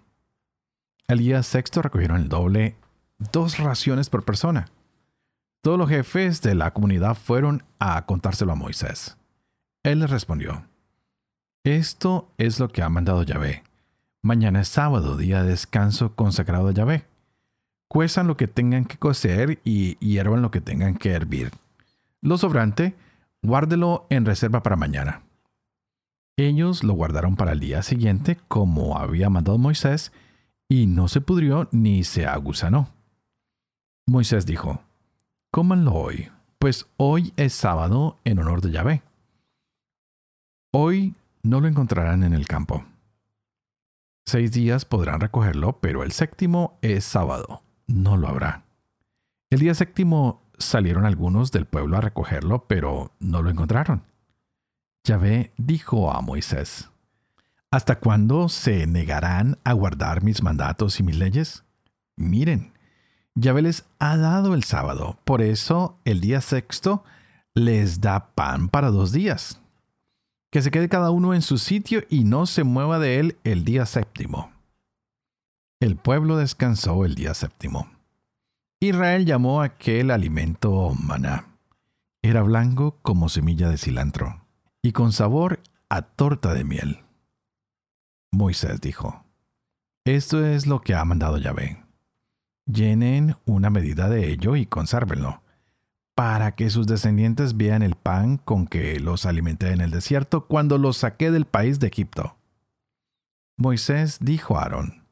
El 1.06 1.20
día 1.20 1.42
sexto 1.42 1.80
recogieron 1.80 2.18
el 2.18 2.28
doble, 2.28 2.76
dos 3.18 3.58
raciones 3.58 4.10
por 4.10 4.24
persona. 4.24 4.66
Todos 5.62 5.78
los 5.78 5.88
jefes 5.88 6.42
de 6.42 6.54
la 6.54 6.72
comunidad 6.74 7.14
fueron 7.14 7.62
a 7.78 8.04
contárselo 8.04 8.52
a 8.52 8.56
Moisés. 8.56 9.16
Él 9.82 10.00
les 10.00 10.10
respondió, 10.10 10.64
Esto 11.64 12.30
es 12.36 12.60
lo 12.60 12.68
que 12.68 12.82
ha 12.82 12.88
mandado 12.88 13.22
Yahvé. 13.22 13.62
Mañana 14.20 14.60
es 14.60 14.68
sábado, 14.68 15.16
día 15.16 15.42
de 15.42 15.50
descanso 15.50 16.14
consagrado 16.14 16.68
a 16.68 16.72
Yahvé. 16.72 17.06
Cuezan 17.88 18.26
lo 18.26 18.36
que 18.36 18.48
tengan 18.48 18.84
que 18.84 18.98
cocer 18.98 19.60
y 19.64 19.96
hiervan 20.04 20.42
lo 20.42 20.50
que 20.50 20.60
tengan 20.60 20.96
que 20.96 21.12
hervir. 21.12 21.52
Lo 22.20 22.36
sobrante, 22.36 22.96
guárdelo 23.40 24.06
en 24.10 24.26
reserva 24.26 24.62
para 24.62 24.76
mañana. 24.76 25.22
Ellos 26.38 26.84
lo 26.84 26.94
guardaron 26.94 27.34
para 27.34 27.50
el 27.50 27.58
día 27.58 27.82
siguiente, 27.82 28.38
como 28.46 28.96
había 28.96 29.28
mandado 29.28 29.58
Moisés, 29.58 30.12
y 30.68 30.86
no 30.86 31.08
se 31.08 31.20
pudrió 31.20 31.68
ni 31.72 32.04
se 32.04 32.26
agusanó. 32.26 32.90
Moisés 34.06 34.46
dijo, 34.46 34.80
Cómanlo 35.50 35.94
hoy, 35.94 36.30
pues 36.60 36.86
hoy 36.96 37.32
es 37.36 37.54
sábado 37.54 38.18
en 38.22 38.38
honor 38.38 38.60
de 38.60 38.70
Yahvé. 38.70 39.02
Hoy 40.70 41.16
no 41.42 41.60
lo 41.60 41.66
encontrarán 41.66 42.22
en 42.22 42.34
el 42.34 42.46
campo. 42.46 42.84
Seis 44.24 44.52
días 44.52 44.84
podrán 44.84 45.18
recogerlo, 45.18 45.80
pero 45.80 46.04
el 46.04 46.12
séptimo 46.12 46.78
es 46.82 47.02
sábado, 47.02 47.62
no 47.88 48.16
lo 48.16 48.28
habrá. 48.28 48.62
El 49.50 49.58
día 49.58 49.74
séptimo 49.74 50.40
salieron 50.56 51.04
algunos 51.04 51.50
del 51.50 51.64
pueblo 51.64 51.96
a 51.96 52.00
recogerlo, 52.00 52.64
pero 52.68 53.10
no 53.18 53.42
lo 53.42 53.50
encontraron. 53.50 54.04
Yahvé 55.08 55.52
dijo 55.56 56.12
a 56.12 56.20
Moisés, 56.20 56.90
¿Hasta 57.70 57.98
cuándo 57.98 58.50
se 58.50 58.86
negarán 58.86 59.58
a 59.64 59.72
guardar 59.72 60.22
mis 60.22 60.42
mandatos 60.42 61.00
y 61.00 61.02
mis 61.02 61.16
leyes? 61.16 61.64
Miren, 62.16 62.74
Yahvé 63.34 63.62
les 63.62 63.86
ha 63.98 64.18
dado 64.18 64.52
el 64.52 64.64
sábado, 64.64 65.18
por 65.24 65.40
eso 65.40 65.98
el 66.04 66.20
día 66.20 66.42
sexto 66.42 67.04
les 67.54 68.02
da 68.02 68.34
pan 68.34 68.68
para 68.68 68.90
dos 68.90 69.10
días. 69.10 69.62
Que 70.50 70.60
se 70.60 70.70
quede 70.70 70.90
cada 70.90 71.10
uno 71.10 71.32
en 71.32 71.40
su 71.40 71.56
sitio 71.56 72.02
y 72.10 72.24
no 72.24 72.44
se 72.44 72.62
mueva 72.62 72.98
de 72.98 73.18
él 73.18 73.38
el 73.44 73.64
día 73.64 73.86
séptimo. 73.86 74.52
El 75.80 75.96
pueblo 75.96 76.36
descansó 76.36 77.06
el 77.06 77.14
día 77.14 77.32
séptimo. 77.32 77.88
Israel 78.78 79.24
llamó 79.24 79.62
aquel 79.62 80.10
alimento 80.10 80.94
maná. 81.00 81.46
Era 82.20 82.42
blanco 82.42 82.98
como 83.00 83.30
semilla 83.30 83.70
de 83.70 83.78
cilantro 83.78 84.47
y 84.88 84.92
con 84.92 85.12
sabor 85.12 85.60
a 85.90 86.00
torta 86.00 86.54
de 86.54 86.64
miel. 86.64 87.00
Moisés 88.32 88.80
dijo, 88.80 89.22
Esto 90.06 90.46
es 90.46 90.66
lo 90.66 90.80
que 90.80 90.94
ha 90.94 91.04
mandado 91.04 91.36
Yahvé. 91.36 91.84
Llenen 92.64 93.36
una 93.44 93.68
medida 93.68 94.08
de 94.08 94.30
ello 94.32 94.56
y 94.56 94.64
consérvenlo, 94.64 95.42
para 96.14 96.54
que 96.54 96.70
sus 96.70 96.86
descendientes 96.86 97.58
vean 97.58 97.82
el 97.82 97.96
pan 97.96 98.38
con 98.38 98.66
que 98.66 98.98
los 98.98 99.26
alimenté 99.26 99.72
en 99.72 99.82
el 99.82 99.90
desierto 99.90 100.46
cuando 100.46 100.78
los 100.78 100.96
saqué 100.96 101.30
del 101.30 101.44
país 101.44 101.78
de 101.80 101.88
Egipto. 101.88 102.38
Moisés 103.58 104.16
dijo 104.22 104.56
a 104.56 104.62
Aarón, 104.62 105.04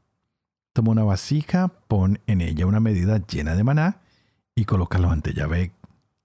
Toma 0.72 0.92
una 0.92 1.04
vasija, 1.04 1.68
pon 1.86 2.18
en 2.26 2.40
ella 2.40 2.64
una 2.64 2.80
medida 2.80 3.18
llena 3.26 3.54
de 3.54 3.62
maná 3.62 4.00
y 4.54 4.64
colócalo 4.64 5.10
ante 5.10 5.34
Yahvé, 5.34 5.72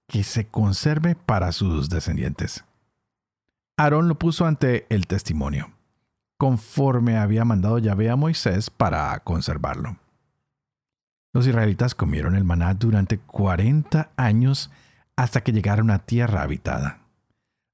que 0.08 0.24
se 0.24 0.46
conserve 0.46 1.16
para 1.16 1.52
sus 1.52 1.90
descendientes. 1.90 2.64
Aarón 3.82 4.06
lo 4.06 4.16
puso 4.16 4.46
ante 4.46 4.86
el 4.90 5.08
testimonio 5.08 5.72
conforme 6.38 7.18
había 7.18 7.44
mandado 7.44 7.78
Yahvé 7.78 8.10
a 8.10 8.16
Moisés 8.16 8.70
para 8.70 9.16
conservarlo. 9.20 9.96
Los 11.32 11.46
israelitas 11.46 11.94
comieron 11.94 12.34
el 12.34 12.42
maná 12.42 12.74
durante 12.74 13.18
40 13.18 14.10
años 14.16 14.72
hasta 15.14 15.42
que 15.42 15.52
llegaron 15.52 15.90
a 15.90 16.00
tierra 16.00 16.42
habitada. 16.42 17.00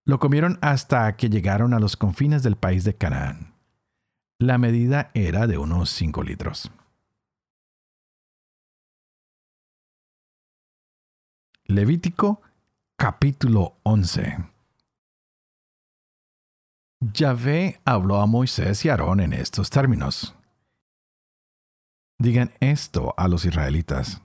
Lo 0.04 0.18
comieron 0.18 0.58
hasta 0.60 1.14
que 1.16 1.30
llegaron 1.30 1.72
a 1.72 1.78
los 1.78 1.96
confines 1.96 2.42
del 2.42 2.56
país 2.56 2.84
de 2.84 2.94
Canaán. 2.94 3.54
La 4.38 4.58
medida 4.58 5.10
era 5.14 5.46
de 5.46 5.56
unos 5.56 5.88
5 5.90 6.22
litros. 6.22 6.70
Levítico 11.64 12.42
capítulo 12.96 13.76
11 13.82 14.57
Yahvé 17.00 17.80
habló 17.84 18.20
a 18.20 18.26
Moisés 18.26 18.84
y 18.84 18.88
Aarón 18.88 19.20
en 19.20 19.32
estos 19.32 19.70
términos. 19.70 20.34
Digan 22.18 22.50
esto 22.58 23.14
a 23.16 23.28
los 23.28 23.44
israelitas. 23.44 24.20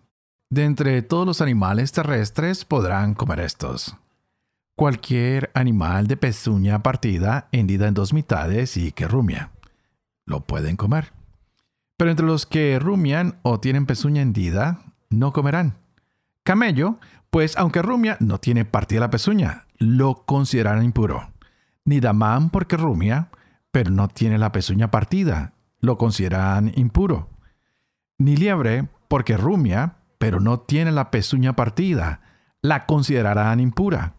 De 0.50 0.66
entre 0.66 1.04
todos 1.04 1.28
los 1.28 1.42
animales 1.42 1.92
terrestres 1.92 2.66
podrán 2.66 3.14
comer 3.14 3.42
estos. 3.42 3.96
Cualquier 4.76 5.52
animal 5.54 6.08
de 6.08 6.18
pezuña 6.18 6.82
partida, 6.82 7.48
hendida 7.52 7.88
en 7.88 7.94
dos 7.94 8.12
mitades 8.12 8.76
y 8.76 8.92
que 8.92 9.08
rumia. 9.08 9.52
Lo 10.26 10.42
pueden 10.42 10.76
comer. 10.76 11.14
Pero 11.96 12.10
entre 12.10 12.26
los 12.26 12.48
que 12.48 12.80
rumian 12.80 13.38
o 13.44 13.60
tienen 13.60 13.86
pezuña 13.86 14.24
hendida, 14.24 14.82
no 15.12 15.32
comerán. 15.32 15.78
Camello, 16.44 16.98
pues 17.30 17.56
aunque 17.56 17.84
rumia, 17.84 18.18
no 18.20 18.40
tiene 18.40 18.66
partida 18.66 19.02
la 19.02 19.12
pezuña, 19.12 19.68
lo 19.78 20.26
considerarán 20.26 20.84
impuro 20.84 21.33
ni 21.86 22.00
Damán 22.00 22.50
porque 22.50 22.78
rumia, 22.78 23.30
pero 23.72 23.92
no 23.92 24.08
tiene 24.08 24.38
la 24.38 24.52
pezuña 24.52 24.92
partida, 24.92 25.54
lo 25.80 25.98
consideran 25.98 26.72
impuro. 26.76 27.30
Ni 28.18 28.38
liebre 28.38 28.88
porque 29.08 29.38
rumia, 29.38 29.98
pero 30.18 30.40
no 30.40 30.60
tiene 30.60 30.92
la 30.92 31.12
pezuña 31.12 31.56
partida, 31.56 32.22
la 32.62 32.86
considerarán 32.86 33.60
impura. 33.60 34.16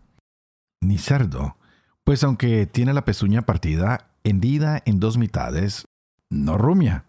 Ni 0.81 0.99
cerdo, 0.99 1.57
pues 2.05 2.23
aunque 2.25 2.67
tiene 2.67 2.93
la 2.93 3.05
pezuña 3.05 3.43
partida, 3.43 4.11
hendida 4.25 4.83
en 4.85 5.01
dos 5.01 5.17
mitades, 5.17 5.89
no 6.29 6.59
rumia, 6.59 7.05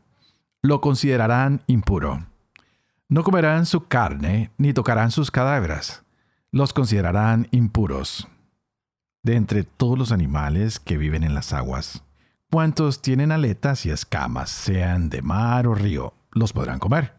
lo 0.61 0.81
considerarán 0.81 1.63
impuro. 1.67 2.25
No 3.09 3.23
comerán 3.23 3.65
su 3.65 3.87
carne, 3.87 4.51
ni 4.57 4.73
tocarán 4.73 5.11
sus 5.11 5.29
cadáveres, 5.29 6.03
los 6.51 6.73
considerarán 6.73 7.47
impuros 7.51 8.27
de 9.25 9.35
entre 9.35 9.63
todos 9.63 9.97
los 9.97 10.11
animales 10.11 10.79
que 10.79 10.97
viven 10.97 11.23
en 11.23 11.33
las 11.33 11.51
aguas. 11.51 12.03
Cuantos 12.51 13.01
tienen 13.01 13.31
aletas 13.31 13.85
y 13.87 13.89
escamas, 13.89 14.51
sean 14.51 15.09
de 15.09 15.23
mar 15.23 15.65
o 15.65 15.73
río, 15.73 16.13
los 16.31 16.53
podrán 16.53 16.77
comer. 16.77 17.15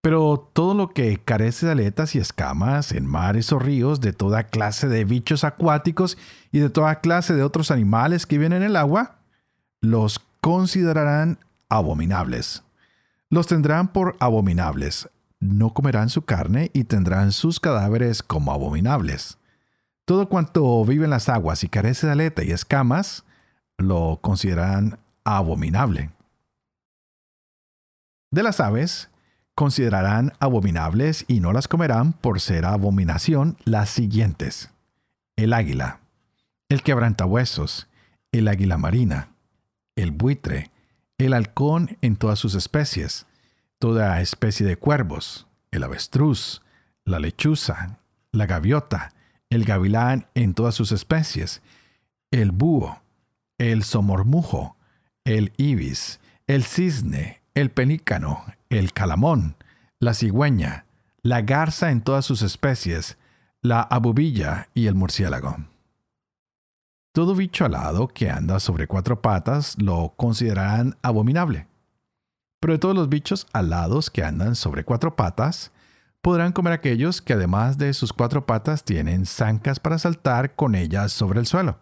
Pero 0.00 0.48
todo 0.52 0.72
lo 0.74 0.90
que 0.90 1.18
carece 1.18 1.66
de 1.66 1.72
aletas 1.72 2.14
y 2.14 2.20
escamas 2.20 2.92
en 2.92 3.06
mares 3.06 3.52
o 3.52 3.58
ríos, 3.58 4.00
de 4.00 4.12
toda 4.12 4.44
clase 4.44 4.86
de 4.86 5.04
bichos 5.04 5.42
acuáticos 5.42 6.16
y 6.52 6.60
de 6.60 6.70
toda 6.70 7.00
clase 7.00 7.34
de 7.34 7.42
otros 7.42 7.72
animales 7.72 8.24
que 8.24 8.38
viven 8.38 8.52
en 8.52 8.62
el 8.62 8.76
agua, 8.76 9.16
los 9.80 10.20
considerarán 10.40 11.40
abominables. 11.68 12.62
Los 13.30 13.48
tendrán 13.48 13.88
por 13.88 14.16
abominables. 14.20 15.10
No 15.40 15.74
comerán 15.74 16.08
su 16.08 16.22
carne 16.22 16.70
y 16.72 16.84
tendrán 16.84 17.32
sus 17.32 17.58
cadáveres 17.58 18.22
como 18.22 18.52
abominables. 18.52 19.38
Todo 20.06 20.28
cuanto 20.28 20.84
vive 20.84 21.04
en 21.04 21.10
las 21.10 21.28
aguas 21.28 21.64
y 21.64 21.68
carece 21.68 22.06
de 22.06 22.12
aleta 22.12 22.44
y 22.44 22.52
escamas, 22.52 23.24
lo 23.76 24.20
consideran 24.22 25.00
abominable. 25.24 26.10
De 28.30 28.44
las 28.44 28.60
aves, 28.60 29.10
considerarán 29.56 30.32
abominables 30.38 31.24
y 31.26 31.40
no 31.40 31.52
las 31.52 31.66
comerán 31.66 32.12
por 32.12 32.40
ser 32.40 32.66
abominación 32.66 33.56
las 33.64 33.90
siguientes. 33.90 34.70
El 35.34 35.52
águila, 35.52 35.98
el 36.68 36.84
quebrantahuesos, 36.84 37.88
el 38.30 38.46
águila 38.46 38.78
marina, 38.78 39.30
el 39.96 40.12
buitre, 40.12 40.70
el 41.18 41.32
halcón 41.32 41.98
en 42.00 42.14
todas 42.14 42.38
sus 42.38 42.54
especies, 42.54 43.26
toda 43.80 44.20
especie 44.20 44.64
de 44.64 44.76
cuervos, 44.76 45.48
el 45.72 45.82
avestruz, 45.82 46.62
la 47.04 47.18
lechuza, 47.18 47.98
la 48.30 48.46
gaviota, 48.46 49.15
el 49.50 49.64
gavilán 49.64 50.26
en 50.34 50.54
todas 50.54 50.74
sus 50.74 50.92
especies, 50.92 51.62
el 52.30 52.52
búho, 52.52 53.00
el 53.58 53.84
somormujo, 53.84 54.76
el 55.24 55.52
ibis, 55.56 56.20
el 56.46 56.64
cisne, 56.64 57.42
el 57.54 57.70
pelícano, 57.70 58.44
el 58.70 58.92
calamón, 58.92 59.56
la 59.98 60.14
cigüeña, 60.14 60.86
la 61.22 61.42
garza 61.42 61.90
en 61.90 62.02
todas 62.02 62.24
sus 62.24 62.42
especies, 62.42 63.18
la 63.62 63.80
abubilla 63.80 64.68
y 64.74 64.86
el 64.86 64.94
murciélago. 64.94 65.56
Todo 67.12 67.34
bicho 67.34 67.64
alado 67.64 68.08
que 68.08 68.30
anda 68.30 68.60
sobre 68.60 68.86
cuatro 68.86 69.22
patas 69.22 69.76
lo 69.80 70.12
considerarán 70.16 70.96
abominable. 71.02 71.66
Pero 72.60 72.74
de 72.74 72.78
todos 72.78 72.94
los 72.94 73.08
bichos 73.08 73.46
alados 73.52 74.10
que 74.10 74.22
andan 74.22 74.54
sobre 74.54 74.84
cuatro 74.84 75.16
patas, 75.16 75.72
podrán 76.26 76.50
comer 76.50 76.72
aquellos 76.72 77.22
que 77.22 77.34
además 77.34 77.78
de 77.78 77.94
sus 77.94 78.12
cuatro 78.12 78.46
patas 78.46 78.82
tienen 78.82 79.26
zancas 79.26 79.78
para 79.78 79.96
saltar 79.96 80.56
con 80.56 80.74
ellas 80.74 81.12
sobre 81.12 81.38
el 81.38 81.46
suelo. 81.46 81.78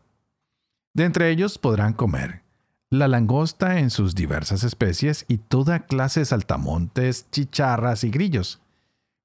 De 0.92 1.04
entre 1.06 1.30
ellos 1.30 1.56
podrán 1.56 1.94
comer 1.94 2.42
la 2.90 3.08
langosta 3.08 3.78
en 3.78 3.88
sus 3.88 4.14
diversas 4.14 4.62
especies 4.62 5.24
y 5.28 5.38
toda 5.38 5.86
clase 5.86 6.20
de 6.20 6.26
saltamontes, 6.26 7.30
chicharras 7.30 8.04
y 8.04 8.10
grillos. 8.10 8.60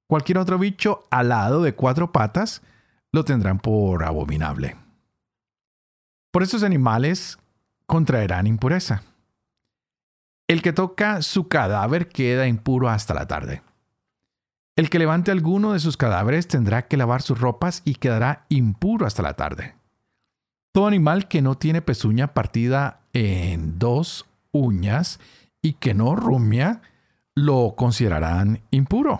Cualquier 0.07 0.37
otro 0.37 0.57
bicho 0.57 1.03
alado 1.11 1.63
de 1.63 1.75
cuatro 1.75 2.13
patas 2.13 2.61
lo 3.11 3.25
tendrán 3.25 3.59
por 3.59 4.05
abominable. 4.05 4.77
Por 6.31 6.43
estos 6.43 6.63
animales 6.63 7.37
contraerán 7.87 8.47
impureza. 8.47 9.03
El 10.47 10.61
que 10.61 10.71
toca 10.71 11.21
su 11.23 11.49
cadáver 11.49 12.07
queda 12.07 12.47
impuro 12.47 12.87
hasta 12.87 13.13
la 13.13 13.27
tarde. 13.27 13.63
El 14.79 14.89
que 14.89 14.97
levante 14.97 15.29
alguno 15.29 15.73
de 15.73 15.81
sus 15.81 15.97
cadáveres 15.97 16.47
tendrá 16.47 16.87
que 16.87 16.95
lavar 16.95 17.21
sus 17.21 17.37
ropas 17.37 17.81
y 17.83 17.95
quedará 17.95 18.45
impuro 18.47 19.05
hasta 19.05 19.21
la 19.21 19.33
tarde. 19.33 19.75
Todo 20.71 20.87
animal 20.87 21.27
que 21.27 21.41
no 21.41 21.57
tiene 21.57 21.81
pezuña 21.81 22.33
partida 22.33 23.01
en 23.11 23.77
dos 23.77 24.25
uñas 24.53 25.19
y 25.61 25.73
que 25.73 25.93
no 25.93 26.15
rumia, 26.15 26.81
lo 27.35 27.73
considerarán 27.75 28.61
impuro. 28.71 29.19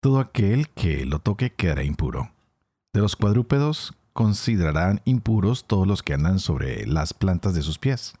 Todo 0.00 0.20
aquel 0.20 0.68
que 0.68 1.04
lo 1.04 1.18
toque 1.18 1.50
quedará 1.50 1.82
impuro. 1.82 2.30
De 2.92 3.00
los 3.00 3.16
cuadrúpedos 3.16 3.94
considerarán 4.12 5.00
impuros 5.04 5.64
todos 5.64 5.88
los 5.88 6.04
que 6.04 6.14
andan 6.14 6.38
sobre 6.38 6.86
las 6.86 7.12
plantas 7.12 7.54
de 7.54 7.62
sus 7.62 7.80
pies. 7.80 8.14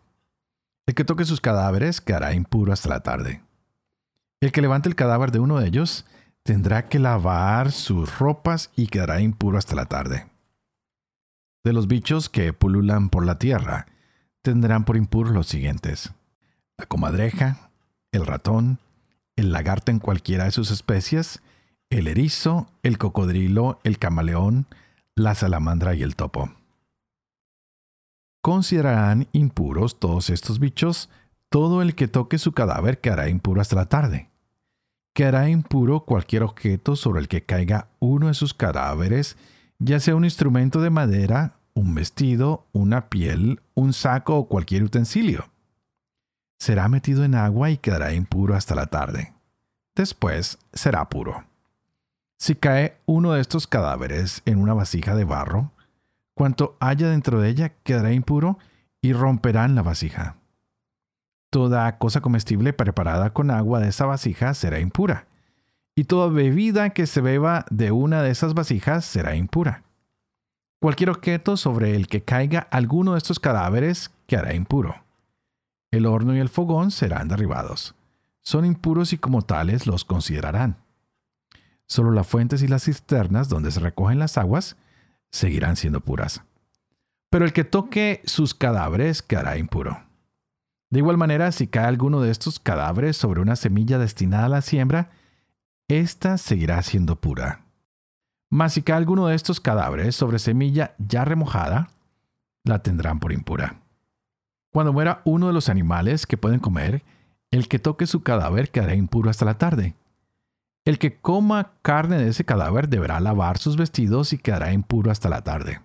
El 0.88 0.96
que 0.96 1.04
toque 1.04 1.24
sus 1.24 1.40
cadáveres 1.40 2.00
quedará 2.00 2.34
impuro 2.34 2.72
hasta 2.72 2.88
la 2.88 3.04
tarde. 3.04 3.44
El 4.40 4.52
que 4.52 4.62
levante 4.62 4.88
el 4.88 4.94
cadáver 4.94 5.32
de 5.32 5.38
uno 5.38 5.58
de 5.58 5.68
ellos 5.68 6.06
tendrá 6.42 6.88
que 6.88 6.98
lavar 6.98 7.72
sus 7.72 8.18
ropas 8.18 8.70
y 8.74 8.86
quedará 8.86 9.20
impuro 9.20 9.58
hasta 9.58 9.74
la 9.74 9.84
tarde. 9.84 10.28
De 11.62 11.74
los 11.74 11.86
bichos 11.88 12.30
que 12.30 12.54
pululan 12.54 13.10
por 13.10 13.26
la 13.26 13.38
tierra, 13.38 13.86
tendrán 14.40 14.84
por 14.86 14.96
impuros 14.96 15.34
los 15.34 15.46
siguientes. 15.46 16.14
La 16.78 16.86
comadreja, 16.86 17.70
el 18.12 18.24
ratón, 18.24 18.78
el 19.36 19.52
lagarto 19.52 19.90
en 19.90 19.98
cualquiera 19.98 20.44
de 20.44 20.52
sus 20.52 20.70
especies, 20.70 21.42
el 21.90 22.08
erizo, 22.08 22.66
el 22.82 22.96
cocodrilo, 22.96 23.78
el 23.84 23.98
camaleón, 23.98 24.66
la 25.14 25.34
salamandra 25.34 25.94
y 25.94 26.02
el 26.02 26.16
topo. 26.16 26.50
Considerarán 28.40 29.28
impuros 29.32 30.00
todos 30.00 30.30
estos 30.30 30.60
bichos, 30.60 31.10
todo 31.50 31.82
el 31.82 31.94
que 31.94 32.08
toque 32.08 32.38
su 32.38 32.52
cadáver 32.52 33.00
quedará 33.00 33.28
impuro 33.28 33.60
hasta 33.60 33.76
la 33.76 33.84
tarde. 33.84 34.29
Quedará 35.12 35.48
impuro 35.48 36.04
cualquier 36.04 36.42
objeto 36.42 36.96
sobre 36.96 37.20
el 37.20 37.28
que 37.28 37.42
caiga 37.42 37.88
uno 37.98 38.28
de 38.28 38.34
sus 38.34 38.54
cadáveres, 38.54 39.36
ya 39.78 39.98
sea 39.98 40.14
un 40.14 40.24
instrumento 40.24 40.80
de 40.80 40.90
madera, 40.90 41.56
un 41.74 41.94
vestido, 41.94 42.66
una 42.72 43.08
piel, 43.08 43.60
un 43.74 43.92
saco 43.92 44.36
o 44.36 44.48
cualquier 44.48 44.84
utensilio. 44.84 45.50
Será 46.58 46.88
metido 46.88 47.24
en 47.24 47.34
agua 47.34 47.70
y 47.70 47.78
quedará 47.78 48.12
impuro 48.12 48.54
hasta 48.54 48.74
la 48.74 48.86
tarde. 48.86 49.32
Después 49.94 50.58
será 50.72 51.08
puro. 51.08 51.44
Si 52.38 52.54
cae 52.54 52.96
uno 53.06 53.32
de 53.32 53.40
estos 53.40 53.66
cadáveres 53.66 54.42
en 54.44 54.58
una 54.60 54.74
vasija 54.74 55.14
de 55.14 55.24
barro, 55.24 55.72
cuanto 56.34 56.76
haya 56.80 57.08
dentro 57.08 57.40
de 57.40 57.48
ella 57.50 57.68
quedará 57.82 58.12
impuro 58.12 58.58
y 59.02 59.12
romperán 59.12 59.74
la 59.74 59.82
vasija. 59.82 60.39
Toda 61.50 61.98
cosa 61.98 62.20
comestible 62.20 62.72
preparada 62.72 63.32
con 63.32 63.50
agua 63.50 63.80
de 63.80 63.88
esa 63.88 64.06
vasija 64.06 64.54
será 64.54 64.78
impura, 64.78 65.26
y 65.96 66.04
toda 66.04 66.28
bebida 66.28 66.90
que 66.90 67.06
se 67.06 67.20
beba 67.20 67.66
de 67.70 67.90
una 67.90 68.22
de 68.22 68.30
esas 68.30 68.54
vasijas 68.54 69.04
será 69.04 69.34
impura. 69.34 69.82
Cualquier 70.80 71.10
objeto 71.10 71.56
sobre 71.56 71.96
el 71.96 72.06
que 72.06 72.22
caiga 72.22 72.60
alguno 72.70 73.12
de 73.12 73.18
estos 73.18 73.40
cadáveres 73.40 74.12
quedará 74.28 74.54
impuro. 74.54 75.02
El 75.90 76.06
horno 76.06 76.36
y 76.36 76.38
el 76.38 76.48
fogón 76.48 76.92
serán 76.92 77.26
derribados. 77.26 77.96
Son 78.42 78.64
impuros 78.64 79.12
y 79.12 79.18
como 79.18 79.42
tales 79.42 79.88
los 79.88 80.04
considerarán. 80.04 80.76
Solo 81.86 82.12
las 82.12 82.28
fuentes 82.28 82.62
y 82.62 82.68
las 82.68 82.84
cisternas 82.84 83.48
donde 83.48 83.72
se 83.72 83.80
recogen 83.80 84.20
las 84.20 84.38
aguas 84.38 84.76
seguirán 85.32 85.74
siendo 85.74 86.00
puras. 86.00 86.42
Pero 87.28 87.44
el 87.44 87.52
que 87.52 87.64
toque 87.64 88.22
sus 88.24 88.54
cadáveres 88.54 89.20
quedará 89.22 89.58
impuro. 89.58 90.09
De 90.90 90.98
igual 90.98 91.16
manera, 91.16 91.52
si 91.52 91.68
cae 91.68 91.86
alguno 91.86 92.20
de 92.20 92.30
estos 92.30 92.58
cadáveres 92.58 93.16
sobre 93.16 93.40
una 93.40 93.54
semilla 93.54 93.98
destinada 93.98 94.46
a 94.46 94.48
la 94.48 94.60
siembra, 94.60 95.10
ésta 95.88 96.36
seguirá 96.36 96.82
siendo 96.82 97.16
pura. 97.16 97.64
Mas 98.50 98.72
si 98.72 98.82
cae 98.82 98.96
alguno 98.96 99.28
de 99.28 99.36
estos 99.36 99.60
cadáveres 99.60 100.16
sobre 100.16 100.40
semilla 100.40 100.94
ya 100.98 101.24
remojada, 101.24 101.90
la 102.64 102.80
tendrán 102.80 103.20
por 103.20 103.32
impura. 103.32 103.80
Cuando 104.72 104.92
muera 104.92 105.22
uno 105.24 105.46
de 105.46 105.52
los 105.52 105.68
animales 105.68 106.26
que 106.26 106.36
pueden 106.36 106.58
comer, 106.58 107.04
el 107.52 107.68
que 107.68 107.78
toque 107.78 108.06
su 108.06 108.22
cadáver 108.22 108.70
quedará 108.70 108.94
impuro 108.94 109.30
hasta 109.30 109.44
la 109.44 109.58
tarde. 109.58 109.94
El 110.84 110.98
que 110.98 111.20
coma 111.20 111.72
carne 111.82 112.18
de 112.18 112.28
ese 112.28 112.44
cadáver 112.44 112.88
deberá 112.88 113.20
lavar 113.20 113.58
sus 113.58 113.76
vestidos 113.76 114.32
y 114.32 114.38
quedará 114.38 114.72
impuro 114.72 115.10
hasta 115.10 115.28
la 115.28 115.42
tarde. 115.42 115.80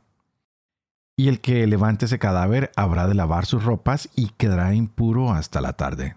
Y 1.17 1.29
el 1.29 1.39
que 1.39 1.65
levante 1.65 2.05
ese 2.05 2.19
cadáver 2.19 2.71
habrá 2.75 3.07
de 3.07 3.15
lavar 3.15 3.45
sus 3.45 3.63
ropas 3.63 4.09
y 4.15 4.29
quedará 4.37 4.73
impuro 4.73 5.31
hasta 5.31 5.61
la 5.61 5.73
tarde. 5.73 6.15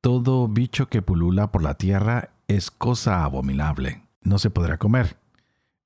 Todo 0.00 0.48
bicho 0.48 0.88
que 0.88 1.02
pulula 1.02 1.50
por 1.50 1.62
la 1.62 1.74
tierra 1.74 2.30
es 2.46 2.70
cosa 2.70 3.24
abominable, 3.24 4.02
no 4.22 4.38
se 4.38 4.50
podrá 4.50 4.78
comer. 4.78 5.16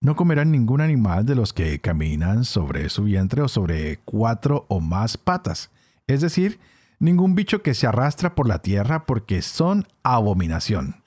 No 0.01 0.17
comerán 0.17 0.51
ningún 0.51 0.81
animal 0.81 1.25
de 1.25 1.35
los 1.35 1.53
que 1.53 1.81
caminan 1.81 2.45
sobre 2.45 2.89
su 2.89 3.05
vientre 3.05 3.43
o 3.43 3.49
sobre 3.49 3.99
cuatro 4.05 4.65
o 4.69 4.81
más 4.81 5.17
patas, 5.17 5.71
es 6.07 6.21
decir, 6.21 6.59
ningún 6.99 7.35
bicho 7.35 7.63
que 7.63 7.75
se 7.75 7.87
arrastra 7.87 8.35
por 8.35 8.49
la 8.49 8.61
tierra 8.61 9.07
porque 9.07 9.43
son 9.43 9.87
abominación 10.03 11.03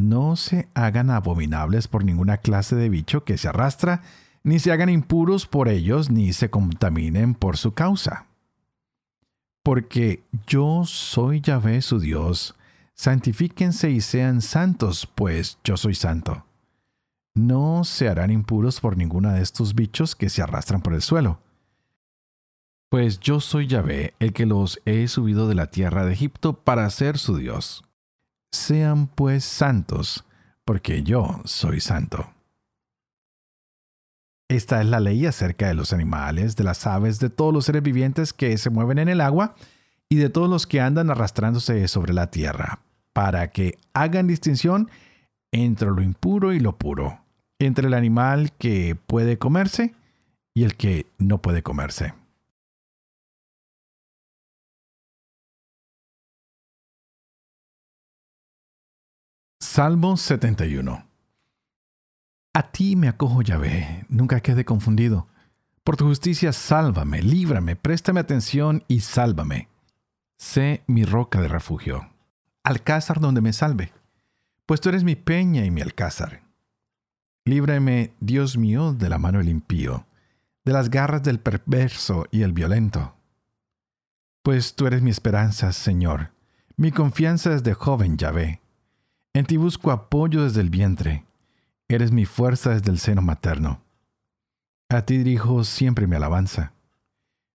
no 0.00 0.36
se 0.36 0.68
hagan 0.74 1.10
abominables 1.10 1.86
por 1.86 2.04
ninguna 2.04 2.38
clase 2.38 2.74
de 2.74 2.88
bicho 2.88 3.24
que 3.24 3.38
se 3.38 3.48
arrastra, 3.48 4.02
ni 4.42 4.58
se 4.58 4.72
hagan 4.72 4.88
impuros 4.88 5.46
por 5.46 5.68
ellos, 5.68 6.10
ni 6.10 6.32
se 6.32 6.50
contaminen 6.50 7.34
por 7.34 7.56
su 7.56 7.72
causa. 7.72 8.26
Porque 9.62 10.24
yo 10.46 10.84
soy 10.86 11.40
Yahvé 11.40 11.82
su 11.82 12.00
Dios, 12.00 12.56
santifíquense 12.94 13.90
y 13.90 14.00
sean 14.00 14.40
santos, 14.40 15.06
pues 15.06 15.58
yo 15.64 15.76
soy 15.76 15.94
santo. 15.94 16.46
No 17.34 17.84
se 17.84 18.08
harán 18.08 18.30
impuros 18.30 18.80
por 18.80 18.96
ninguna 18.96 19.34
de 19.34 19.42
estos 19.42 19.74
bichos 19.74 20.16
que 20.16 20.30
se 20.30 20.42
arrastran 20.42 20.80
por 20.80 20.94
el 20.94 21.02
suelo. 21.02 21.40
Pues 22.88 23.20
yo 23.20 23.38
soy 23.38 23.68
Yahvé, 23.68 24.14
el 24.18 24.32
que 24.32 24.46
los 24.46 24.80
he 24.84 25.06
subido 25.06 25.46
de 25.46 25.54
la 25.54 25.68
tierra 25.68 26.04
de 26.04 26.12
Egipto 26.12 26.54
para 26.64 26.90
ser 26.90 27.18
su 27.18 27.36
Dios. 27.36 27.84
Sean 28.50 29.06
pues 29.06 29.44
santos, 29.44 30.24
porque 30.64 31.04
yo 31.04 31.40
soy 31.44 31.78
santo. 31.78 32.32
Esta 34.50 34.80
es 34.80 34.86
la 34.88 34.98
ley 34.98 35.26
acerca 35.26 35.68
de 35.68 35.74
los 35.74 35.92
animales, 35.92 36.56
de 36.56 36.64
las 36.64 36.84
aves, 36.84 37.20
de 37.20 37.30
todos 37.30 37.54
los 37.54 37.66
seres 37.66 37.84
vivientes 37.84 38.32
que 38.32 38.58
se 38.58 38.68
mueven 38.68 38.98
en 38.98 39.08
el 39.08 39.20
agua 39.20 39.54
y 40.08 40.16
de 40.16 40.28
todos 40.28 40.50
los 40.50 40.66
que 40.66 40.80
andan 40.80 41.08
arrastrándose 41.08 41.86
sobre 41.86 42.12
la 42.12 42.32
tierra, 42.32 42.80
para 43.12 43.52
que 43.52 43.78
hagan 43.92 44.26
distinción 44.26 44.90
entre 45.52 45.90
lo 45.90 46.02
impuro 46.02 46.52
y 46.52 46.58
lo 46.58 46.76
puro, 46.76 47.20
entre 47.60 47.86
el 47.86 47.94
animal 47.94 48.50
que 48.58 48.96
puede 48.96 49.38
comerse 49.38 49.94
y 50.52 50.64
el 50.64 50.74
que 50.76 51.06
no 51.16 51.40
puede 51.40 51.62
comerse. 51.62 52.12
Salmo 59.60 60.16
71 60.16 61.09
A 62.52 62.72
ti 62.72 62.96
me 62.96 63.06
acojo, 63.06 63.42
Yahvé, 63.42 64.06
nunca 64.08 64.40
quede 64.40 64.64
confundido. 64.64 65.28
Por 65.84 65.96
tu 65.96 66.06
justicia, 66.06 66.52
sálvame, 66.52 67.22
líbrame, 67.22 67.76
préstame 67.76 68.18
atención 68.18 68.82
y 68.88 69.00
sálvame. 69.00 69.68
Sé 70.36 70.82
mi 70.88 71.04
roca 71.04 71.40
de 71.40 71.46
refugio, 71.46 72.10
alcázar 72.64 73.20
donde 73.20 73.40
me 73.40 73.52
salve, 73.52 73.92
pues 74.66 74.80
tú 74.80 74.88
eres 74.88 75.04
mi 75.04 75.14
peña 75.14 75.64
y 75.64 75.70
mi 75.70 75.80
alcázar. 75.80 76.42
Líbrame, 77.44 78.14
Dios 78.18 78.56
mío, 78.56 78.94
de 78.94 79.08
la 79.08 79.18
mano 79.18 79.38
del 79.38 79.48
impío, 79.48 80.06
de 80.64 80.72
las 80.72 80.90
garras 80.90 81.22
del 81.22 81.38
perverso 81.38 82.26
y 82.32 82.42
el 82.42 82.52
violento. 82.52 83.14
Pues 84.42 84.74
tú 84.74 84.86
eres 84.86 85.02
mi 85.02 85.10
esperanza, 85.10 85.72
Señor, 85.72 86.32
mi 86.76 86.90
confianza 86.90 87.50
desde 87.50 87.74
joven 87.74 88.16
Yahvé. 88.16 88.60
En 89.34 89.46
ti 89.46 89.56
busco 89.56 89.92
apoyo 89.92 90.42
desde 90.42 90.60
el 90.62 90.70
vientre, 90.70 91.24
eres 91.90 92.12
mi 92.12 92.24
fuerza 92.24 92.70
desde 92.70 92.90
el 92.90 92.98
seno 92.98 93.20
materno. 93.20 93.80
A 94.88 95.02
ti 95.02 95.18
dirijo 95.18 95.64
siempre 95.64 96.06
mi 96.06 96.16
alabanza. 96.16 96.72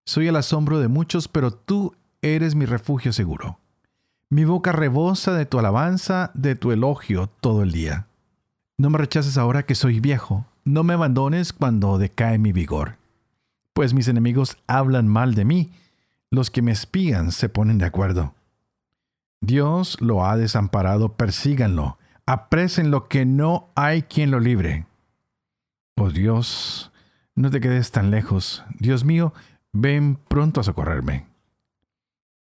Soy 0.06 0.28
el 0.28 0.36
asombro 0.36 0.80
de 0.80 0.88
muchos, 0.88 1.28
pero 1.28 1.52
tú 1.52 1.96
eres 2.22 2.54
mi 2.54 2.66
refugio 2.66 3.14
seguro. 3.14 3.60
Mi 4.30 4.44
boca 4.44 4.72
rebosa 4.72 5.34
de 5.34 5.46
tu 5.46 5.58
alabanza, 5.58 6.32
de 6.34 6.56
tu 6.56 6.72
elogio 6.72 7.28
todo 7.40 7.64
el 7.64 7.72
día. 7.72 8.08
No 8.78 8.90
me 8.90 8.98
rechaces 8.98 9.38
ahora 9.38 9.64
que 9.64 9.76
soy 9.76 10.00
viejo, 10.00 10.46
no 10.66 10.84
me 10.84 10.94
abandones 10.94 11.54
cuando 11.54 11.98
decae 11.98 12.38
mi 12.38 12.52
vigor. 12.52 12.98
Pues 13.74 13.94
mis 13.94 14.08
enemigos 14.08 14.58
hablan 14.68 15.08
mal 15.08 15.34
de 15.36 15.46
mí, 15.46 15.72
los 16.30 16.52
que 16.52 16.62
me 16.62 16.72
espían 16.72 17.32
se 17.32 17.48
ponen 17.48 17.78
de 17.78 17.86
acuerdo. 17.86 18.34
Dios 19.40 20.02
lo 20.02 20.26
ha 20.26 20.36
desamparado, 20.36 21.14
persíganlo, 21.14 21.98
apresen 22.26 22.92
lo 22.92 23.08
que 23.08 23.26
no 23.26 23.70
hay 23.76 24.04
quien 24.04 24.32
lo 24.32 24.40
libre. 24.40 24.86
Oh 25.98 26.10
Dios, 26.10 26.92
no 27.36 27.50
te 27.52 27.60
quedes 27.60 27.92
tan 27.92 28.12
lejos. 28.12 28.64
Dios 28.80 29.06
mío, 29.06 29.34
ven 29.72 30.18
pronto 30.28 30.62
a 30.62 30.64
socorrerme. 30.64 31.26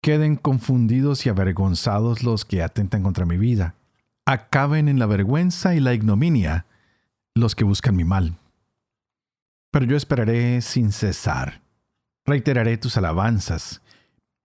Queden 0.02 0.36
confundidos 0.36 1.26
y 1.26 1.30
avergonzados 1.30 2.24
los 2.24 2.46
que 2.46 2.64
atentan 2.64 3.04
contra 3.04 3.26
mi 3.26 3.38
vida. 3.38 3.76
Acaben 4.26 4.90
en 4.90 5.00
la 5.00 5.06
vergüenza 5.06 5.76
y 5.76 5.80
la 5.80 5.94
ignominia 5.94 6.66
los 7.36 7.56
que 7.56 7.64
buscan 7.64 7.96
mi 7.96 8.04
mal. 8.04 8.38
Pero 9.72 9.86
yo 9.86 9.96
esperaré 9.96 10.62
sin 10.62 10.92
cesar. 10.92 11.62
Reiteraré 12.26 12.78
tus 12.78 12.98
alabanzas. 12.98 13.82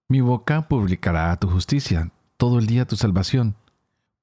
Mi 0.08 0.20
boca 0.20 0.68
publicará 0.68 1.34
tu 1.36 1.48
justicia, 1.48 2.10
todo 2.36 2.58
el 2.58 2.66
día 2.66 2.86
tu 2.86 2.96
salvación. 2.96 3.56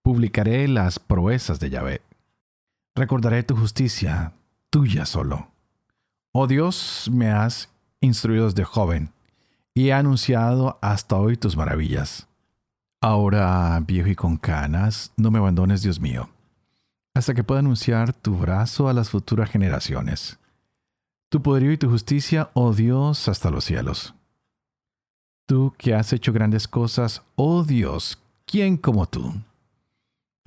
Publicaré 0.10 0.68
las 0.68 0.98
proezas 0.98 1.60
de 1.60 1.70
Yahvé. 1.70 2.02
Recordaré 2.96 3.44
tu 3.44 3.56
justicia, 3.56 4.34
tuya 4.72 5.06
solo. 5.06 5.50
Oh 6.32 6.48
Dios, 6.48 7.08
me 7.14 7.30
has 7.30 7.70
instruido 8.02 8.46
desde 8.46 8.64
joven 8.64 9.12
y 9.76 9.90
he 9.90 9.94
anunciado 9.94 10.80
hasta 10.82 11.16
hoy 11.16 11.38
tus 11.38 11.56
maravillas. 11.56 12.28
Ahora, 13.00 13.80
viejo 13.86 14.10
y 14.10 14.16
con 14.16 14.38
canas, 14.38 15.14
no 15.16 15.30
me 15.30 15.38
abandones, 15.38 15.84
Dios 15.84 16.00
mío, 16.00 16.28
hasta 17.14 17.36
que 17.36 17.44
pueda 17.44 17.60
anunciar 17.60 18.12
tu 18.12 18.36
brazo 18.36 18.90
a 18.90 18.94
las 18.94 19.12
futuras 19.12 19.52
generaciones. 19.52 20.40
Tu 21.30 21.40
poderío 21.44 21.72
y 21.72 21.78
tu 21.78 21.88
justicia, 21.88 22.50
oh 22.56 22.74
Dios, 22.74 23.28
hasta 23.28 23.52
los 23.52 23.64
cielos. 23.64 24.16
Tú 25.46 25.76
que 25.78 25.94
has 25.94 26.14
hecho 26.14 26.34
grandes 26.34 26.68
cosas, 26.68 27.22
oh 27.36 27.64
Dios, 27.64 28.18
¿quién 28.48 28.76
como 28.76 29.06
tú? 29.06 29.36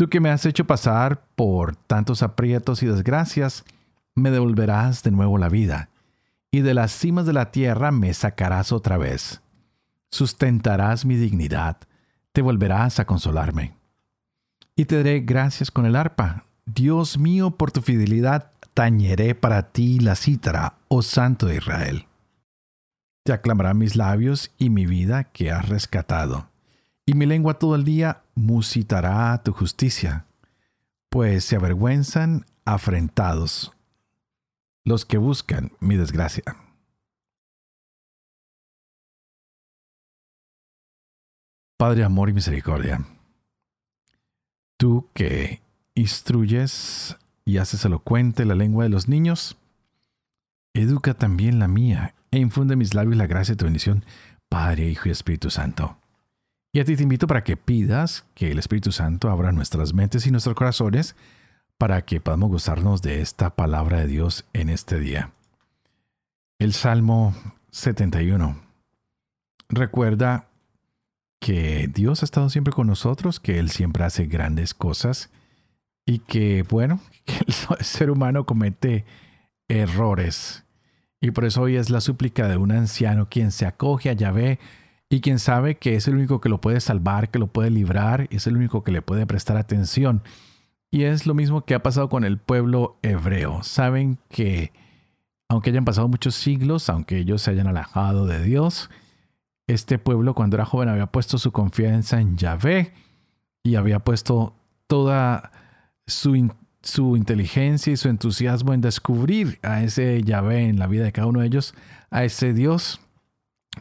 Tú 0.02 0.08
que 0.08 0.18
me 0.18 0.30
has 0.30 0.44
hecho 0.46 0.66
pasar 0.66 1.22
por 1.36 1.76
tantos 1.76 2.24
aprietos 2.24 2.82
y 2.82 2.86
desgracias, 2.86 3.64
me 4.16 4.32
devolverás 4.32 5.04
de 5.04 5.12
nuevo 5.12 5.38
la 5.38 5.48
vida 5.48 5.90
y 6.50 6.62
de 6.62 6.74
las 6.74 6.90
cimas 6.90 7.24
de 7.24 7.32
la 7.32 7.52
tierra 7.52 7.92
me 7.92 8.12
sacarás 8.12 8.72
otra 8.72 8.98
vez. 8.98 9.42
Sustentarás 10.10 11.04
mi 11.04 11.14
dignidad, 11.14 11.76
te 12.32 12.42
volverás 12.42 12.98
a 12.98 13.04
consolarme. 13.04 13.76
Y 14.74 14.86
te 14.86 14.96
daré 14.96 15.20
gracias 15.20 15.70
con 15.70 15.86
el 15.86 15.94
arpa. 15.94 16.46
Dios 16.66 17.16
mío, 17.16 17.52
por 17.52 17.70
tu 17.70 17.80
fidelidad, 17.80 18.50
tañeré 18.74 19.36
para 19.36 19.70
ti 19.70 20.00
la 20.00 20.16
cítara, 20.16 20.78
oh 20.88 21.02
Santo 21.02 21.46
de 21.46 21.58
Israel. 21.58 22.06
Te 23.22 23.32
aclamarán 23.32 23.78
mis 23.78 23.94
labios 23.94 24.50
y 24.58 24.68
mi 24.68 24.84
vida 24.84 25.22
que 25.22 25.52
has 25.52 25.68
rescatado. 25.68 26.48
Y 27.06 27.14
mi 27.14 27.24
lengua 27.24 27.54
todo 27.54 27.76
el 27.76 27.84
día 27.84 28.21
musitará 28.34 29.42
tu 29.42 29.52
justicia, 29.52 30.26
pues 31.08 31.44
se 31.44 31.56
avergüenzan 31.56 32.46
afrentados 32.64 33.72
los 34.84 35.04
que 35.04 35.18
buscan 35.18 35.72
mi 35.80 35.96
desgracia. 35.96 36.44
Padre, 41.76 42.04
amor 42.04 42.28
y 42.28 42.32
misericordia, 42.32 43.04
tú 44.76 45.08
que 45.14 45.60
instruyes 45.94 47.16
y 47.44 47.58
haces 47.58 47.84
elocuente 47.84 48.44
la 48.44 48.54
lengua 48.54 48.84
de 48.84 48.90
los 48.90 49.08
niños, 49.08 49.56
educa 50.74 51.14
también 51.14 51.58
la 51.58 51.68
mía 51.68 52.14
e 52.30 52.38
infunde 52.38 52.74
en 52.74 52.78
mis 52.78 52.94
labios 52.94 53.16
la 53.16 53.26
gracia 53.26 53.54
de 53.54 53.58
tu 53.58 53.64
bendición, 53.64 54.04
Padre, 54.48 54.88
Hijo 54.88 55.08
y 55.08 55.12
Espíritu 55.12 55.50
Santo. 55.50 56.01
Y 56.74 56.80
a 56.80 56.84
ti 56.86 56.96
te 56.96 57.02
invito 57.02 57.26
para 57.26 57.44
que 57.44 57.58
pidas 57.58 58.24
que 58.34 58.50
el 58.50 58.58
Espíritu 58.58 58.92
Santo 58.92 59.28
abra 59.28 59.52
nuestras 59.52 59.92
mentes 59.92 60.26
y 60.26 60.30
nuestros 60.30 60.54
corazones 60.54 61.16
para 61.76 62.06
que 62.06 62.18
podamos 62.18 62.50
gozarnos 62.50 63.02
de 63.02 63.20
esta 63.20 63.54
palabra 63.54 64.00
de 64.00 64.06
Dios 64.06 64.46
en 64.54 64.70
este 64.70 64.98
día. 64.98 65.32
El 66.58 66.72
Salmo 66.72 67.34
71 67.72 68.56
recuerda 69.68 70.48
que 71.40 71.90
Dios 71.92 72.22
ha 72.22 72.24
estado 72.24 72.48
siempre 72.48 72.72
con 72.72 72.86
nosotros, 72.86 73.38
que 73.38 73.58
Él 73.58 73.68
siempre 73.68 74.04
hace 74.04 74.24
grandes 74.24 74.72
cosas 74.72 75.28
y 76.06 76.20
que, 76.20 76.64
bueno, 76.70 77.00
que 77.26 77.34
el 77.46 77.84
ser 77.84 78.10
humano 78.10 78.46
comete 78.46 79.04
errores. 79.68 80.64
Y 81.20 81.32
por 81.32 81.44
eso 81.44 81.60
hoy 81.60 81.76
es 81.76 81.90
la 81.90 82.00
súplica 82.00 82.48
de 82.48 82.56
un 82.56 82.72
anciano 82.72 83.28
quien 83.28 83.52
se 83.52 83.66
acoge 83.66 84.08
a 84.08 84.14
Yahvé 84.14 84.58
y 85.12 85.20
quien 85.20 85.38
sabe 85.38 85.74
que 85.74 85.94
es 85.94 86.08
el 86.08 86.14
único 86.14 86.40
que 86.40 86.48
lo 86.48 86.62
puede 86.62 86.80
salvar, 86.80 87.28
que 87.28 87.38
lo 87.38 87.46
puede 87.46 87.68
librar, 87.68 88.28
es 88.30 88.46
el 88.46 88.56
único 88.56 88.82
que 88.82 88.92
le 88.92 89.02
puede 89.02 89.26
prestar 89.26 89.58
atención 89.58 90.22
y 90.90 91.02
es 91.02 91.26
lo 91.26 91.34
mismo 91.34 91.66
que 91.66 91.74
ha 91.74 91.82
pasado 91.82 92.08
con 92.08 92.24
el 92.24 92.38
pueblo 92.38 92.96
hebreo. 93.02 93.62
Saben 93.62 94.18
que 94.30 94.72
aunque 95.50 95.68
hayan 95.68 95.84
pasado 95.84 96.08
muchos 96.08 96.34
siglos, 96.34 96.88
aunque 96.88 97.18
ellos 97.18 97.42
se 97.42 97.50
hayan 97.50 97.66
alejado 97.66 98.24
de 98.24 98.42
Dios, 98.42 98.88
este 99.66 99.98
pueblo 99.98 100.32
cuando 100.32 100.56
era 100.56 100.64
joven 100.64 100.88
había 100.88 101.08
puesto 101.08 101.36
su 101.36 101.52
confianza 101.52 102.18
en 102.18 102.38
Yahvé 102.38 102.94
y 103.62 103.74
había 103.74 103.98
puesto 103.98 104.54
toda 104.86 105.52
su, 106.06 106.54
su 106.80 107.18
inteligencia 107.18 107.92
y 107.92 107.98
su 107.98 108.08
entusiasmo 108.08 108.72
en 108.72 108.80
descubrir 108.80 109.58
a 109.62 109.82
ese 109.82 110.22
Yahvé 110.22 110.70
en 110.70 110.78
la 110.78 110.86
vida 110.86 111.04
de 111.04 111.12
cada 111.12 111.26
uno 111.26 111.40
de 111.40 111.48
ellos, 111.48 111.74
a 112.10 112.24
ese 112.24 112.54
Dios, 112.54 113.01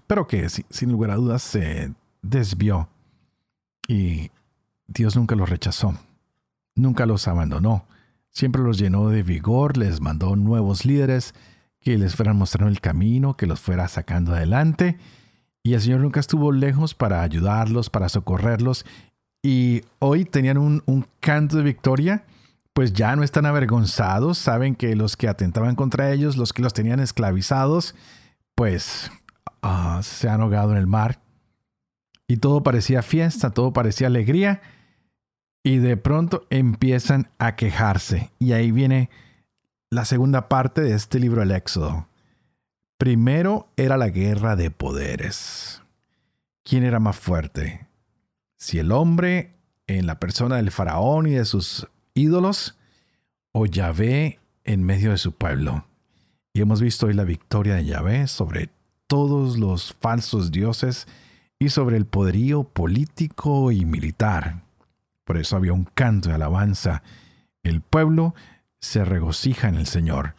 pero 0.08 0.28
que 0.28 0.48
sin 0.50 0.92
lugar 0.92 1.12
a 1.12 1.16
dudas 1.16 1.42
se 1.42 1.94
desvió 2.22 2.90
y 3.88 4.32
Dios 4.88 5.16
nunca 5.16 5.36
lo 5.36 5.46
rechazó. 5.46 5.96
Nunca 6.76 7.06
los 7.06 7.28
abandonó. 7.28 7.86
Siempre 8.30 8.62
los 8.62 8.78
llenó 8.78 9.10
de 9.10 9.24
vigor, 9.24 9.78
les 9.78 10.00
mandó 10.00 10.36
nuevos 10.36 10.86
líderes 10.86 11.34
que 11.82 11.98
les 11.98 12.16
fueran 12.16 12.38
mostrando 12.38 12.72
el 12.72 12.80
camino, 12.80 13.36
que 13.36 13.48
los 13.48 13.60
fuera 13.60 13.88
sacando 13.88 14.34
adelante. 14.34 14.98
Y 15.64 15.74
el 15.74 15.82
Señor 15.82 16.00
nunca 16.00 16.20
estuvo 16.20 16.52
lejos 16.52 16.96
para 16.96 17.22
ayudarlos, 17.22 17.90
para 17.90 18.08
socorrerlos. 18.08 18.86
Y 19.44 19.82
hoy 20.00 20.26
tenían 20.26 20.58
un, 20.58 21.06
canto 21.20 21.58
de 21.58 21.64
victoria, 21.64 22.24
pues 22.74 22.94
ya 22.94 23.16
no 23.16 23.24
están 23.24 23.46
avergonzados, 23.46 24.38
saben 24.38 24.76
que 24.76 24.96
los 24.96 25.18
que 25.18 25.28
atentaban 25.28 25.76
contra 25.76 26.12
ellos, 26.12 26.38
los 26.38 26.54
que 26.54 26.62
los 26.62 26.74
tenían 26.74 27.00
esclavizados, 27.00 27.96
pues 28.56 29.12
ah, 29.62 30.00
se 30.04 30.30
han 30.30 30.42
ahogado 30.42 30.72
en 30.72 30.78
el 30.78 30.88
mar. 30.88 31.22
Y 32.28 32.38
todo 32.38 32.64
parecía 32.64 33.02
fiesta, 33.02 33.52
todo 33.52 33.74
parecía 33.74 34.08
alegría 34.08 34.62
y 35.64 35.78
de 35.78 35.98
pronto 35.98 36.46
empiezan 36.50 37.30
a 37.38 37.56
quejarse. 37.56 38.32
Y 38.40 38.54
ahí 38.54 38.72
viene 38.72 39.10
la 39.90 40.06
segunda 40.06 40.48
parte 40.50 40.82
de 40.82 40.94
este 40.94 41.20
libro 41.20 41.42
del 41.42 41.52
Éxodo. 41.52 42.08
Primero 42.98 43.68
era 43.78 43.98
la 43.98 44.10
guerra 44.10 44.56
de 44.56 44.72
poderes. 44.72 45.82
¿Quién 46.64 46.84
era 46.84 47.00
más 47.00 47.18
fuerte? 47.18 47.88
Si 48.58 48.80
el 48.80 48.92
hombre 48.92 49.56
en 49.88 50.06
la 50.06 50.20
persona 50.20 50.58
del 50.58 50.72
faraón 50.72 51.28
y 51.28 51.32
de 51.32 51.46
sus 51.46 51.88
ídolos 52.14 52.78
o 53.52 53.66
Yahvé 53.66 54.40
en 54.64 54.84
medio 54.84 55.12
de 55.12 55.18
su 55.18 55.34
pueblo. 55.34 55.86
Y 56.54 56.62
hemos 56.62 56.82
visto 56.82 57.08
hoy 57.08 57.14
la 57.14 57.24
victoria 57.24 57.76
de 57.76 57.86
Yahvé 57.86 58.28
sobre 58.28 58.70
todos 59.12 59.58
los 59.58 59.94
falsos 60.00 60.54
dioses 60.54 61.06
y 61.60 61.68
sobre 61.68 61.98
el 61.98 62.06
poderío 62.06 62.64
político 62.64 63.70
y 63.74 63.84
militar. 63.84 64.62
Por 65.26 65.36
eso 65.36 65.58
había 65.58 65.74
un 65.74 65.84
canto 65.84 66.30
de 66.30 66.36
alabanza. 66.36 67.04
El 67.62 67.82
pueblo 67.82 68.34
se 68.80 69.04
regocija 69.04 69.68
en 69.68 69.76
el 69.76 69.86
Señor. 69.86 70.36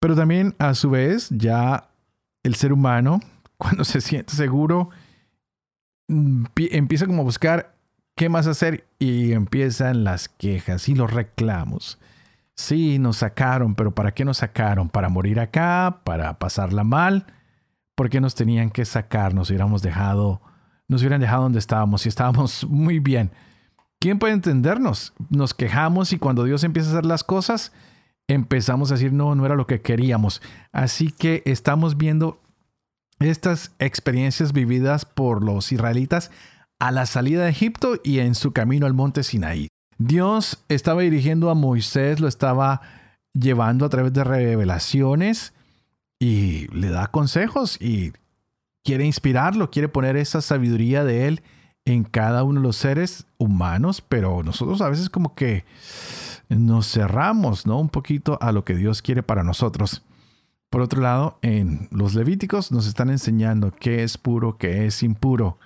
Pero 0.00 0.16
también 0.16 0.54
a 0.58 0.72
su 0.72 0.88
vez 0.88 1.28
ya 1.28 1.90
el 2.42 2.54
ser 2.54 2.72
humano, 2.72 3.20
cuando 3.58 3.84
se 3.84 4.00
siente 4.00 4.32
seguro, 4.32 4.88
mm, 6.08 6.46
empieza 6.56 7.06
como 7.06 7.20
a 7.20 7.24
buscar 7.26 7.74
qué 8.16 8.30
más 8.30 8.46
hacer 8.46 8.86
y 8.98 9.32
empiezan 9.32 10.04
las 10.04 10.30
quejas 10.30 10.88
y 10.88 10.94
los 10.94 11.12
reclamos. 11.12 11.98
Sí, 12.54 12.98
nos 12.98 13.18
sacaron, 13.18 13.74
pero 13.74 13.94
¿para 13.94 14.14
qué 14.14 14.24
nos 14.24 14.38
sacaron? 14.38 14.88
¿Para 14.88 15.10
morir 15.10 15.38
acá? 15.38 16.00
¿Para 16.02 16.38
pasarla 16.38 16.82
mal? 16.82 17.26
¿Por 17.94 18.10
qué 18.10 18.20
nos 18.20 18.34
tenían 18.34 18.70
que 18.70 18.84
sacar? 18.84 19.34
Nos 19.34 19.50
hubiéramos 19.50 19.82
dejado, 19.82 20.40
nos 20.88 21.00
hubieran 21.02 21.20
dejado 21.20 21.44
donde 21.44 21.58
estábamos 21.58 22.04
y 22.06 22.08
estábamos 22.08 22.64
muy 22.68 22.98
bien. 22.98 23.30
¿Quién 24.00 24.18
puede 24.18 24.34
entendernos? 24.34 25.14
Nos 25.30 25.54
quejamos 25.54 26.12
y 26.12 26.18
cuando 26.18 26.44
Dios 26.44 26.64
empieza 26.64 26.90
a 26.90 26.92
hacer 26.92 27.06
las 27.06 27.24
cosas, 27.24 27.72
empezamos 28.28 28.90
a 28.90 28.94
decir, 28.94 29.12
no, 29.12 29.34
no 29.34 29.46
era 29.46 29.54
lo 29.54 29.66
que 29.66 29.80
queríamos. 29.80 30.42
Así 30.72 31.10
que 31.10 31.42
estamos 31.46 31.96
viendo 31.96 32.40
estas 33.18 33.72
experiencias 33.78 34.52
vividas 34.52 35.04
por 35.04 35.42
los 35.42 35.72
israelitas 35.72 36.30
a 36.78 36.90
la 36.90 37.06
salida 37.06 37.44
de 37.44 37.50
Egipto 37.50 37.94
y 38.02 38.18
en 38.18 38.34
su 38.34 38.52
camino 38.52 38.86
al 38.86 38.94
monte 38.94 39.22
Sinaí. 39.22 39.68
Dios 39.96 40.62
estaba 40.68 41.02
dirigiendo 41.02 41.48
a 41.48 41.54
Moisés, 41.54 42.20
lo 42.20 42.28
estaba 42.28 42.82
llevando 43.32 43.86
a 43.86 43.88
través 43.88 44.12
de 44.12 44.24
revelaciones 44.24 45.53
y 46.24 46.68
le 46.68 46.88
da 46.88 47.08
consejos 47.08 47.76
y 47.82 48.14
quiere 48.82 49.04
inspirarlo, 49.04 49.70
quiere 49.70 49.90
poner 49.90 50.16
esa 50.16 50.40
sabiduría 50.40 51.04
de 51.04 51.28
él 51.28 51.42
en 51.84 52.02
cada 52.02 52.44
uno 52.44 52.60
de 52.60 52.66
los 52.66 52.76
seres 52.76 53.26
humanos, 53.36 54.00
pero 54.00 54.42
nosotros 54.42 54.80
a 54.80 54.88
veces 54.88 55.10
como 55.10 55.34
que 55.34 55.66
nos 56.48 56.90
cerramos, 56.90 57.66
¿no? 57.66 57.78
Un 57.78 57.90
poquito 57.90 58.38
a 58.40 58.52
lo 58.52 58.64
que 58.64 58.74
Dios 58.74 59.02
quiere 59.02 59.22
para 59.22 59.44
nosotros. 59.44 60.02
Por 60.70 60.80
otro 60.80 61.02
lado, 61.02 61.38
en 61.42 61.88
los 61.90 62.14
Levíticos 62.14 62.72
nos 62.72 62.86
están 62.86 63.10
enseñando 63.10 63.70
qué 63.78 64.02
es 64.02 64.16
puro, 64.16 64.56
qué 64.56 64.86
es 64.86 65.02
impuro. 65.02 65.58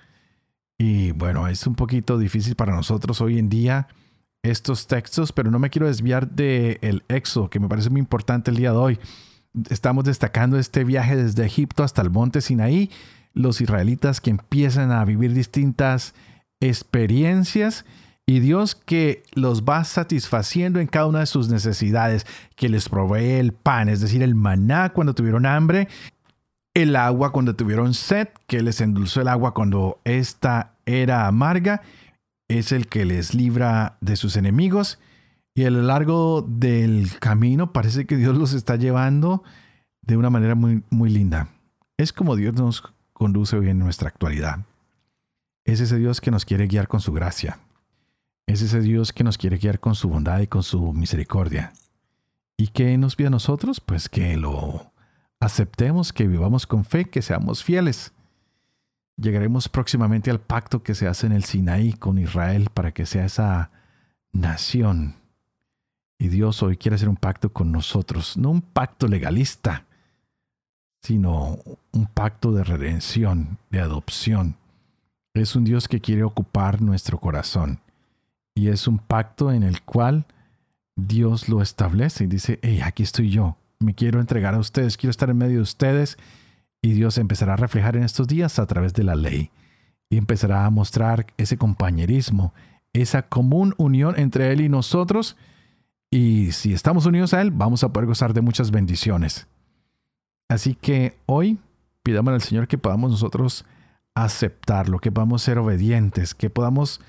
Y 0.77 1.13
bueno, 1.13 1.47
es 1.47 1.65
un 1.67 1.75
poquito 1.75 2.17
difícil 2.17 2.55
para 2.55 2.75
nosotros 2.75 3.21
hoy 3.21 3.39
en 3.39 3.47
día 3.47 3.87
estos 4.43 4.87
textos, 4.87 5.31
pero 5.31 5.51
no 5.51 5.59
me 5.59 5.69
quiero 5.69 5.87
desviar 5.87 6.29
del 6.29 6.79
el 6.81 7.03
Éxodo, 7.07 7.49
que 7.49 7.61
me 7.61 7.69
parece 7.69 7.89
muy 7.89 7.99
importante 7.99 8.51
el 8.51 8.57
día 8.57 8.71
de 8.71 8.77
hoy. 8.77 8.99
Estamos 9.69 10.03
destacando 10.03 10.59
este 10.59 10.83
viaje 10.83 11.15
desde 11.15 11.45
Egipto 11.45 11.83
hasta 11.83 12.01
el 12.01 12.09
monte 12.09 12.41
Sinaí, 12.41 12.91
los 13.33 13.61
israelitas 13.61 14.21
que 14.21 14.29
empiezan 14.29 14.91
a 14.91 15.03
vivir 15.05 15.33
distintas 15.33 16.13
experiencias 16.59 17.85
y 18.25 18.41
Dios 18.41 18.75
que 18.75 19.23
los 19.33 19.63
va 19.63 19.83
satisfaciendo 19.83 20.79
en 20.79 20.87
cada 20.87 21.07
una 21.07 21.21
de 21.21 21.25
sus 21.25 21.49
necesidades, 21.49 22.27
que 22.55 22.69
les 22.69 22.87
provee 22.87 23.39
el 23.39 23.53
pan, 23.53 23.89
es 23.89 24.01
decir, 24.01 24.21
el 24.21 24.35
maná 24.35 24.89
cuando 24.89 25.15
tuvieron 25.15 25.47
hambre, 25.47 25.87
el 26.75 26.95
agua 26.95 27.31
cuando 27.31 27.55
tuvieron 27.55 27.95
sed, 27.95 28.27
que 28.45 28.61
les 28.61 28.81
endulzó 28.81 29.21
el 29.21 29.29
agua 29.29 29.55
cuando 29.55 29.99
ésta 30.03 30.75
era 30.85 31.25
amarga, 31.25 31.81
es 32.47 32.71
el 32.71 32.87
que 32.87 33.05
les 33.05 33.33
libra 33.33 33.97
de 33.99 34.15
sus 34.15 34.35
enemigos. 34.35 34.99
Y 35.59 35.65
a 35.65 35.71
lo 35.71 35.81
largo 35.81 36.41
del 36.41 37.19
camino 37.19 37.73
parece 37.73 38.05
que 38.05 38.15
Dios 38.15 38.37
los 38.37 38.53
está 38.53 38.77
llevando 38.77 39.43
de 40.01 40.15
una 40.15 40.29
manera 40.29 40.55
muy, 40.55 40.83
muy 40.89 41.09
linda. 41.09 41.49
Es 41.97 42.13
como 42.13 42.37
Dios 42.37 42.53
nos 42.53 42.81
conduce 43.11 43.57
hoy 43.57 43.67
en 43.67 43.77
nuestra 43.77 44.07
actualidad. 44.07 44.59
Es 45.65 45.81
ese 45.81 45.97
Dios 45.97 46.21
que 46.21 46.31
nos 46.31 46.45
quiere 46.45 46.67
guiar 46.67 46.87
con 46.87 47.01
su 47.01 47.11
gracia. 47.11 47.59
Es 48.47 48.61
ese 48.61 48.79
Dios 48.79 49.11
que 49.11 49.25
nos 49.25 49.37
quiere 49.37 49.57
guiar 49.57 49.81
con 49.81 49.95
su 49.95 50.07
bondad 50.07 50.39
y 50.39 50.47
con 50.47 50.63
su 50.63 50.93
misericordia. 50.93 51.73
¿Y 52.55 52.67
qué 52.67 52.97
nos 52.97 53.17
pide 53.17 53.27
a 53.27 53.31
nosotros? 53.31 53.81
Pues 53.81 54.07
que 54.07 54.37
lo 54.37 54.93
aceptemos, 55.41 56.13
que 56.13 56.25
vivamos 56.25 56.67
con 56.67 56.85
fe, 56.85 57.09
que 57.09 57.21
seamos 57.21 57.65
fieles. 57.65 58.13
Llegaremos 59.17 59.67
próximamente 59.67 60.31
al 60.31 60.39
pacto 60.39 60.83
que 60.83 60.95
se 60.95 61.05
hace 61.05 61.27
en 61.27 61.33
el 61.33 61.43
Sinaí 61.43 61.91
con 61.91 62.17
Israel 62.17 62.69
para 62.73 62.93
que 62.93 63.05
sea 63.05 63.25
esa 63.25 63.71
nación. 64.31 65.19
Y 66.19 66.27
Dios 66.27 66.61
hoy 66.61 66.77
quiere 66.77 66.95
hacer 66.95 67.09
un 67.09 67.15
pacto 67.15 67.51
con 67.51 67.71
nosotros, 67.71 68.37
no 68.37 68.51
un 68.51 68.61
pacto 68.61 69.07
legalista, 69.07 69.85
sino 71.01 71.57
un 71.91 72.05
pacto 72.07 72.51
de 72.51 72.63
redención, 72.63 73.57
de 73.71 73.79
adopción. 73.79 74.57
Es 75.33 75.55
un 75.55 75.63
Dios 75.63 75.87
que 75.87 76.01
quiere 76.01 76.23
ocupar 76.23 76.81
nuestro 76.81 77.19
corazón 77.19 77.79
y 78.53 78.67
es 78.67 78.87
un 78.87 78.97
pacto 78.97 79.51
en 79.51 79.63
el 79.63 79.81
cual 79.81 80.25
Dios 80.97 81.47
lo 81.47 81.61
establece 81.61 82.25
y 82.25 82.27
dice, 82.27 82.59
hey, 82.61 82.81
aquí 82.83 83.03
estoy 83.03 83.29
yo, 83.29 83.55
me 83.79 83.95
quiero 83.95 84.19
entregar 84.19 84.53
a 84.53 84.59
ustedes, 84.59 84.97
quiero 84.97 85.11
estar 85.11 85.29
en 85.29 85.37
medio 85.37 85.55
de 85.55 85.61
ustedes. 85.61 86.17
Y 86.81 86.91
Dios 86.93 87.17
empezará 87.17 87.53
a 87.53 87.57
reflejar 87.57 87.95
en 87.95 88.03
estos 88.03 88.27
días 88.27 88.59
a 88.59 88.65
través 88.65 88.93
de 88.93 89.03
la 89.03 89.15
ley 89.15 89.51
y 90.09 90.17
empezará 90.17 90.65
a 90.65 90.69
mostrar 90.69 91.27
ese 91.37 91.57
compañerismo, 91.57 92.53
esa 92.93 93.21
común 93.21 93.73
unión 93.77 94.15
entre 94.17 94.51
Él 94.51 94.61
y 94.61 94.69
nosotros. 94.69 95.37
Y 96.11 96.51
si 96.53 96.73
estamos 96.73 97.05
unidos 97.05 97.33
a 97.33 97.41
Él, 97.41 97.51
vamos 97.51 97.83
a 97.83 97.93
poder 97.93 98.07
gozar 98.07 98.33
de 98.33 98.41
muchas 98.41 98.71
bendiciones. 98.71 99.47
Así 100.49 100.73
que 100.73 101.17
hoy 101.27 101.59
pidamos 102.01 102.33
al 102.33 102.41
Señor 102.41 102.67
que 102.67 102.77
podamos 102.77 103.11
nosotros 103.11 103.65
aceptarlo, 104.15 104.99
que 104.99 105.11
podamos 105.11 105.43
ser 105.43 105.59
obedientes, 105.59 106.33
que 106.33 106.49
podamos 106.49 107.01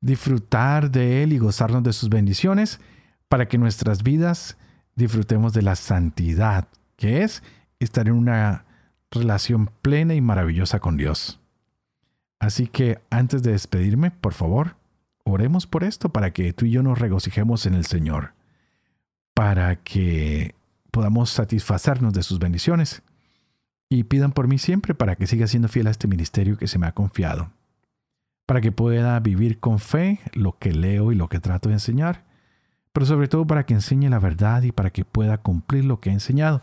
disfrutar 0.00 0.90
de 0.90 1.22
Él 1.22 1.32
y 1.32 1.38
gozarnos 1.38 1.82
de 1.82 1.92
sus 1.92 2.08
bendiciones 2.08 2.80
para 3.28 3.48
que 3.48 3.58
nuestras 3.58 4.02
vidas 4.02 4.56
disfrutemos 4.94 5.52
de 5.52 5.62
la 5.62 5.76
santidad, 5.76 6.68
que 6.96 7.22
es 7.22 7.42
estar 7.78 8.08
en 8.08 8.14
una 8.14 8.64
relación 9.10 9.70
plena 9.82 10.14
y 10.14 10.20
maravillosa 10.20 10.80
con 10.80 10.96
Dios. 10.96 11.40
Así 12.38 12.66
que 12.66 13.00
antes 13.10 13.42
de 13.42 13.52
despedirme, 13.52 14.10
por 14.10 14.32
favor, 14.32 14.76
oremos 15.24 15.66
por 15.66 15.84
esto 15.84 16.08
para 16.10 16.32
que 16.32 16.52
tú 16.52 16.64
y 16.66 16.70
yo 16.70 16.82
nos 16.82 16.98
regocijemos 16.98 17.66
en 17.66 17.74
el 17.74 17.84
Señor, 17.86 18.32
para 19.36 19.76
que 19.76 20.56
podamos 20.90 21.30
satisfacernos 21.30 22.12
de 22.14 22.24
sus 22.24 22.40
bendiciones. 22.40 23.02
Y 23.88 24.04
pidan 24.04 24.32
por 24.32 24.48
mí 24.48 24.58
siempre 24.58 24.94
para 24.94 25.14
que 25.14 25.28
siga 25.28 25.46
siendo 25.46 25.68
fiel 25.68 25.86
a 25.86 25.90
este 25.90 26.08
ministerio 26.08 26.58
que 26.58 26.66
se 26.66 26.78
me 26.78 26.88
ha 26.88 26.92
confiado 26.92 27.52
para 28.46 28.60
que 28.60 28.72
pueda 28.72 29.18
vivir 29.20 29.58
con 29.58 29.80
fe 29.80 30.20
lo 30.32 30.56
que 30.58 30.72
leo 30.72 31.12
y 31.12 31.16
lo 31.16 31.28
que 31.28 31.40
trato 31.40 31.68
de 31.68 31.74
enseñar, 31.74 32.22
pero 32.92 33.04
sobre 33.04 33.28
todo 33.28 33.46
para 33.46 33.66
que 33.66 33.74
enseñe 33.74 34.08
la 34.08 34.20
verdad 34.20 34.62
y 34.62 34.72
para 34.72 34.90
que 34.90 35.04
pueda 35.04 35.38
cumplir 35.38 35.84
lo 35.84 36.00
que 36.00 36.10
he 36.10 36.12
enseñado. 36.12 36.62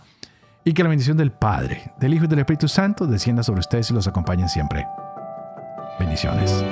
Y 0.66 0.74
que 0.74 0.82
la 0.82 0.90
bendición 0.90 1.18
del 1.18 1.34
Padre, 1.34 1.92
del 2.00 2.14
Hijo 2.14 2.24
y 2.24 2.28
del 2.30 2.40
Espíritu 2.40 2.70
Santo 2.70 3.06
descienda 3.06 3.44
sobre 3.44 3.60
ustedes 3.60 3.92
y 3.92 3.94
los 3.94 4.08
acompañen 4.08 4.48
siempre. 4.48 4.88
Bendiciones. 6.00 6.64